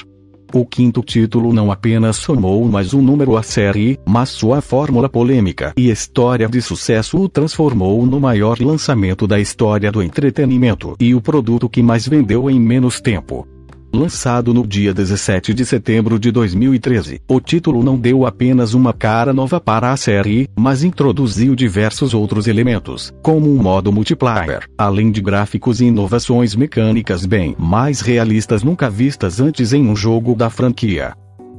O 0.52 0.66
quinto 0.66 1.00
título 1.00 1.52
não 1.52 1.70
apenas 1.70 2.16
somou 2.16 2.64
mais 2.64 2.92
um 2.92 3.00
número 3.00 3.36
à 3.36 3.42
série, 3.42 4.00
mas 4.04 4.30
sua 4.30 4.60
fórmula 4.60 5.08
polêmica 5.08 5.72
e 5.76 5.90
história 5.90 6.48
de 6.48 6.60
sucesso 6.60 7.18
o 7.18 7.28
transformou 7.28 8.04
no 8.04 8.18
maior 8.18 8.58
lançamento 8.60 9.28
da 9.28 9.38
história 9.38 9.92
do 9.92 10.02
entretenimento 10.02 10.96
e 10.98 11.14
o 11.14 11.20
produto 11.20 11.68
que 11.68 11.84
mais 11.84 12.06
vendeu 12.06 12.50
em 12.50 12.58
menos 12.58 13.00
tempo. 13.00 13.46
Lançado 13.92 14.54
no 14.54 14.64
dia 14.64 14.94
17 14.94 15.52
de 15.52 15.66
setembro 15.66 16.16
de 16.16 16.30
2013, 16.30 17.20
o 17.26 17.40
título 17.40 17.82
não 17.82 17.98
deu 17.98 18.24
apenas 18.24 18.72
uma 18.72 18.92
cara 18.92 19.32
nova 19.32 19.60
para 19.60 19.90
a 19.90 19.96
série, 19.96 20.48
mas 20.56 20.84
introduziu 20.84 21.56
diversos 21.56 22.14
outros 22.14 22.46
elementos, 22.46 23.12
como 23.20 23.52
um 23.52 23.60
modo 23.60 23.92
multiplayer, 23.92 24.68
além 24.78 25.10
de 25.10 25.20
gráficos 25.20 25.80
e 25.80 25.86
inovações 25.86 26.54
mecânicas 26.54 27.26
bem 27.26 27.56
mais 27.58 28.00
realistas 28.00 28.62
nunca 28.62 28.88
vistas 28.88 29.40
antes 29.40 29.72
em 29.72 29.84
um 29.88 29.96
jogo 29.96 30.36
da 30.36 30.48
franquia. 30.48 31.12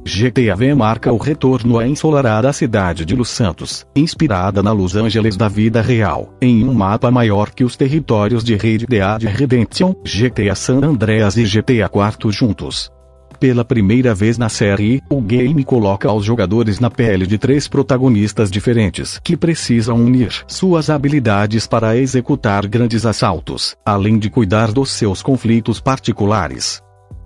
GTA 0.04 0.56
V 0.56 0.74
marca 0.74 1.12
o 1.12 1.16
retorno 1.16 1.78
à 1.78 1.86
ensolarada 1.86 2.52
cidade 2.52 3.04
de 3.04 3.14
Los 3.14 3.28
Santos, 3.28 3.86
inspirada 3.94 4.62
na 4.62 4.72
Los 4.72 4.96
Angeles 4.96 5.36
da 5.36 5.48
vida 5.48 5.80
real, 5.80 6.34
em 6.40 6.64
um 6.64 6.74
mapa 6.74 7.10
maior 7.10 7.50
que 7.50 7.64
os 7.64 7.76
territórios 7.76 8.42
de 8.42 8.56
Red 8.56 8.78
Dead 8.88 9.22
Redemption, 9.22 9.94
GTA 10.04 10.54
San 10.54 10.84
Andreas 10.84 11.36
e 11.36 11.44
GTA 11.44 11.88
IV 11.92 12.32
juntos. 12.32 12.90
Pela 13.38 13.64
primeira 13.64 14.14
vez 14.14 14.38
na 14.38 14.48
série, 14.48 15.02
o 15.10 15.20
game 15.20 15.64
coloca 15.64 16.12
os 16.12 16.24
jogadores 16.24 16.78
na 16.78 16.88
pele 16.88 17.26
de 17.26 17.38
três 17.38 17.66
protagonistas 17.66 18.50
diferentes 18.50 19.18
que 19.22 19.36
precisam 19.36 19.96
unir 19.96 20.44
suas 20.46 20.88
habilidades 20.88 21.66
para 21.66 21.96
executar 21.96 22.66
grandes 22.68 23.04
assaltos, 23.04 23.74
além 23.84 24.18
de 24.18 24.30
cuidar 24.30 24.70
dos 24.70 24.92
seus 24.92 25.22
conflitos 25.22 25.80
particulares. 25.80 26.80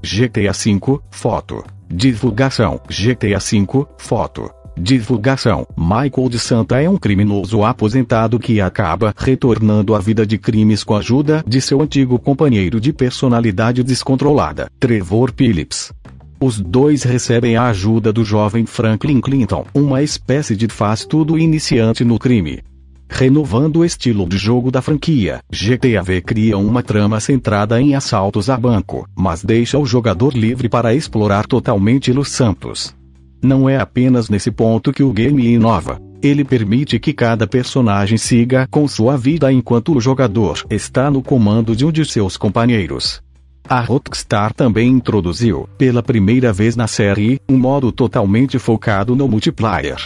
GTA 0.06 0.52
V, 0.52 1.00
foto. 1.10 1.64
Divulgação 1.90 2.80
GTA 2.88 3.38
V, 3.40 3.86
foto. 3.98 4.48
Divulgação: 4.78 5.66
Michael 5.76 6.28
de 6.28 6.38
Santa 6.38 6.80
é 6.80 6.88
um 6.88 6.96
criminoso 6.96 7.64
aposentado 7.64 8.38
que 8.38 8.60
acaba 8.60 9.12
retornando 9.16 9.96
à 9.96 9.98
vida 9.98 10.24
de 10.24 10.38
crimes 10.38 10.84
com 10.84 10.94
a 10.94 10.98
ajuda 10.98 11.42
de 11.44 11.60
seu 11.60 11.82
antigo 11.82 12.20
companheiro 12.20 12.80
de 12.80 12.92
personalidade 12.92 13.82
descontrolada, 13.82 14.70
Trevor 14.78 15.32
Phillips. 15.36 15.92
Os 16.38 16.60
dois 16.60 17.02
recebem 17.02 17.56
a 17.56 17.64
ajuda 17.64 18.12
do 18.12 18.24
jovem 18.24 18.64
Franklin 18.64 19.20
Clinton, 19.20 19.66
uma 19.74 20.02
espécie 20.02 20.54
de 20.54 20.68
faz-tudo 20.68 21.36
iniciante 21.36 22.04
no 22.04 22.18
crime. 22.18 22.62
Renovando 23.08 23.76
o 23.76 23.84
estilo 23.84 24.28
de 24.28 24.36
jogo 24.36 24.70
da 24.70 24.82
franquia, 24.82 25.40
GTA 25.50 26.02
V 26.02 26.20
cria 26.20 26.58
uma 26.58 26.82
trama 26.82 27.20
centrada 27.20 27.80
em 27.80 27.94
assaltos 27.94 28.50
a 28.50 28.56
banco, 28.56 29.08
mas 29.16 29.42
deixa 29.42 29.78
o 29.78 29.86
jogador 29.86 30.34
livre 30.34 30.68
para 30.68 30.94
explorar 30.94 31.46
totalmente 31.46 32.12
Los 32.12 32.28
Santos. 32.28 32.94
Não 33.42 33.68
é 33.68 33.78
apenas 33.78 34.28
nesse 34.28 34.50
ponto 34.50 34.92
que 34.92 35.02
o 35.02 35.12
game 35.12 35.46
inova. 35.46 36.00
Ele 36.22 36.44
permite 36.44 36.98
que 36.98 37.12
cada 37.12 37.46
personagem 37.46 38.18
siga 38.18 38.66
com 38.70 38.88
sua 38.88 39.16
vida 39.16 39.52
enquanto 39.52 39.96
o 39.96 40.00
jogador 40.00 40.64
está 40.68 41.10
no 41.10 41.22
comando 41.22 41.76
de 41.76 41.84
um 41.86 41.92
de 41.92 42.04
seus 42.04 42.36
companheiros. 42.36 43.22
A 43.68 43.80
Rockstar 43.80 44.54
também 44.54 44.88
introduziu, 44.88 45.68
pela 45.76 46.02
primeira 46.02 46.52
vez 46.52 46.76
na 46.76 46.86
série, 46.86 47.40
um 47.48 47.56
modo 47.56 47.90
totalmente 47.90 48.58
focado 48.58 49.16
no 49.16 49.28
multiplayer. 49.28 49.96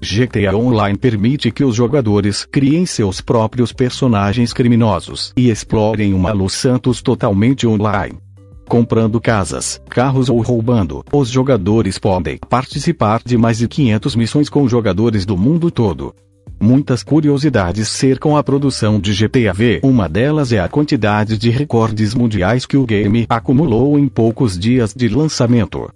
GTA 0.00 0.56
Online 0.56 0.96
permite 0.96 1.50
que 1.50 1.64
os 1.64 1.74
jogadores 1.74 2.44
criem 2.44 2.86
seus 2.86 3.20
próprios 3.20 3.72
personagens 3.72 4.52
criminosos 4.52 5.32
e 5.36 5.50
explorem 5.50 6.14
uma 6.14 6.32
Los 6.32 6.52
Santos 6.54 7.02
totalmente 7.02 7.66
online 7.66 8.18
comprando 8.68 9.18
casas, 9.18 9.80
carros 9.88 10.28
ou 10.28 10.40
roubando. 10.42 11.02
Os 11.10 11.30
jogadores 11.30 11.98
podem 11.98 12.38
participar 12.50 13.22
de 13.24 13.38
mais 13.38 13.56
de 13.58 13.66
500 13.66 14.14
missões 14.14 14.48
com 14.50 14.68
jogadores 14.68 15.24
do 15.24 15.36
mundo 15.36 15.70
todo. 15.70 16.14
Muitas 16.60 17.04
curiosidades 17.04 17.88
cercam 17.88 18.36
a 18.36 18.42
produção 18.42 18.98
de 18.98 19.12
GTA 19.12 19.52
V. 19.52 19.80
Uma 19.82 20.08
delas 20.08 20.52
é 20.52 20.58
a 20.58 20.68
quantidade 20.68 21.38
de 21.38 21.50
recordes 21.50 22.14
mundiais 22.14 22.66
que 22.66 22.76
o 22.76 22.84
game 22.84 23.26
acumulou 23.28 23.96
em 23.96 24.08
poucos 24.08 24.58
dias 24.58 24.92
de 24.92 25.08
lançamento. 25.08 25.88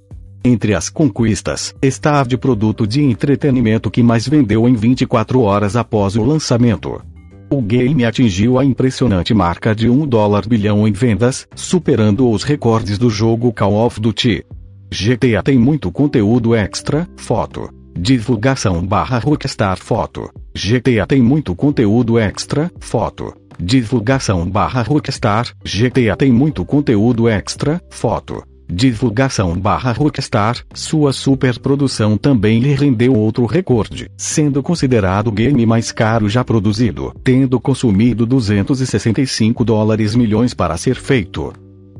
Entre 0.45 0.75
as 0.75 0.89
conquistas, 0.89 1.73
está 1.81 2.21
a 2.21 2.25
de 2.25 2.37
produto 2.37 2.85
de 2.85 3.01
entretenimento 3.01 3.91
que 3.91 4.03
mais 4.03 4.27
vendeu 4.27 4.69
em 4.69 4.75
24 4.75 5.41
horas 5.41 5.77
após 5.77 6.17
o 6.17 6.25
lançamento. 6.25 7.01
O 7.49 7.63
game 7.63 8.05
atingiu 8.05 8.59
a 8.59 8.65
impressionante 8.65 9.33
marca 9.33 9.75
de 9.75 9.89
1 9.89 10.07
dólar 10.07 10.49
bilhão 10.49 10.89
em 10.89 10.93
vendas, 10.93 11.47
superando 11.55 12.29
os 12.29 12.43
recordes 12.43 12.99
do 12.99 13.09
jogo 13.09 13.53
Call 13.53 13.87
of 13.87 14.01
Duty. 14.01 14.45
GTA 14.91 15.43
tem 15.45 15.59
muito 15.59 15.93
conteúdo 15.93 16.55
extra, 16.55 17.07
foto. 17.17 17.69
Divulgação 17.97 18.85
barra 18.85 19.19
Rockstar 19.19 19.79
Foto. 19.79 20.29
GTA 20.55 21.07
tem 21.07 21.23
muito 21.23 21.55
conteúdo 21.55 22.19
extra, 22.19 22.71
foto. 22.81 23.33
Divulgação 23.61 24.49
barra 24.49 24.83
Rockstar. 24.83 25.55
GTA 25.63 26.17
tem 26.17 26.33
muito 26.33 26.65
conteúdo 26.65 27.29
extra, 27.29 27.81
foto. 27.91 28.43
Divulgação 28.69 29.59
barra 29.59 29.93
Rockstar, 29.93 30.65
sua 30.75 31.13
superprodução 31.13 32.17
também 32.17 32.61
lhe 32.61 32.75
rendeu 32.75 33.15
outro 33.15 33.45
recorde, 33.47 34.11
sendo 34.17 34.63
considerado 34.63 35.29
o 35.29 35.33
game 35.33 35.65
mais 35.67 35.93
caro 35.93 36.29
já 36.29 36.43
produzido, 36.43 37.15
tendo 37.23 37.61
consumido 37.61 38.25
265 38.25 39.65
dólares 39.65 40.15
milhões 40.15 40.55
para 40.55 40.77
ser 40.77 40.97
feito. 40.97 41.53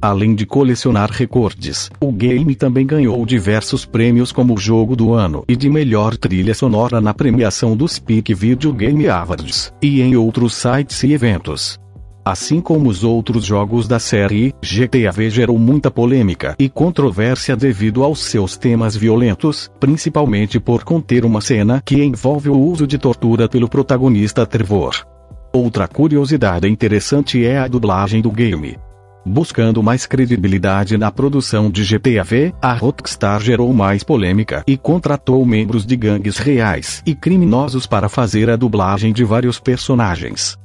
Além 0.03 0.35
de 0.35 0.45
colecionar 0.45 1.13
recordes, 1.13 1.89
o 2.01 2.11
game 2.11 2.57
também 2.57 2.85
ganhou 2.85 3.25
diversos 3.25 3.85
prêmios 3.85 4.33
como 4.33 4.59
Jogo 4.59 4.97
do 4.97 5.15
Ano 5.15 5.45
e 5.47 5.55
de 5.55 5.71
melhor 5.71 6.17
trilha 6.17 6.55
sonora 6.55 7.01
na 7.01 7.15
premiação 7.15 7.77
dos 7.77 8.01
Peak 8.01 8.35
Video 8.35 8.73
Game 8.73 9.09
Awards, 9.09 9.73
e 9.81 10.01
em 10.01 10.17
outros 10.17 10.55
sites 10.55 11.05
e 11.05 11.13
eventos. 11.13 11.79
Assim 12.25 12.61
como 12.61 12.89
os 12.89 13.03
outros 13.03 13.45
jogos 13.45 13.89
da 13.89 13.99
série, 13.99 14.55
GTA 14.63 15.11
V 15.11 15.29
gerou 15.29 15.59
muita 15.59 15.91
polêmica 15.91 16.55
e 16.57 16.69
controvérsia 16.69 17.57
devido 17.57 18.05
aos 18.05 18.21
seus 18.21 18.57
temas 18.57 18.95
violentos, 18.95 19.69
principalmente 19.81 20.61
por 20.61 20.85
conter 20.85 21.25
uma 21.25 21.41
cena 21.41 21.83
que 21.85 22.01
envolve 22.01 22.49
o 22.49 22.57
uso 22.57 22.87
de 22.87 22.97
tortura 22.97 23.49
pelo 23.49 23.69
protagonista 23.69 24.47
Trevor. 24.47 25.05
Outra 25.53 25.89
curiosidade 25.89 26.69
interessante 26.69 27.45
é 27.45 27.59
a 27.59 27.67
dublagem 27.67 28.23
do 28.23 28.31
game. 28.31 28.79
Buscando 29.27 29.83
mais 29.83 30.07
credibilidade 30.07 30.97
na 30.97 31.11
produção 31.11 31.71
de 31.71 31.85
GTA 31.85 32.23
V, 32.23 32.55
a 32.63 32.73
Rockstar 32.73 33.41
gerou 33.41 33.73
mais 33.73 34.05
polêmica 34.05 34.63
e 34.67 34.77
contratou 34.77 35.45
membros 35.45 35.85
de 35.85 35.97
gangues 35.97 36.39
reais 36.39 37.03
e 37.05 37.17
criminosos 37.17 37.85
para 37.85 38.09
fazer 38.09 38.49
a 38.49 38.57
dublagem 38.57 39.13
de 39.13 39.25
vários 39.25 39.59
personagens. 39.59 40.57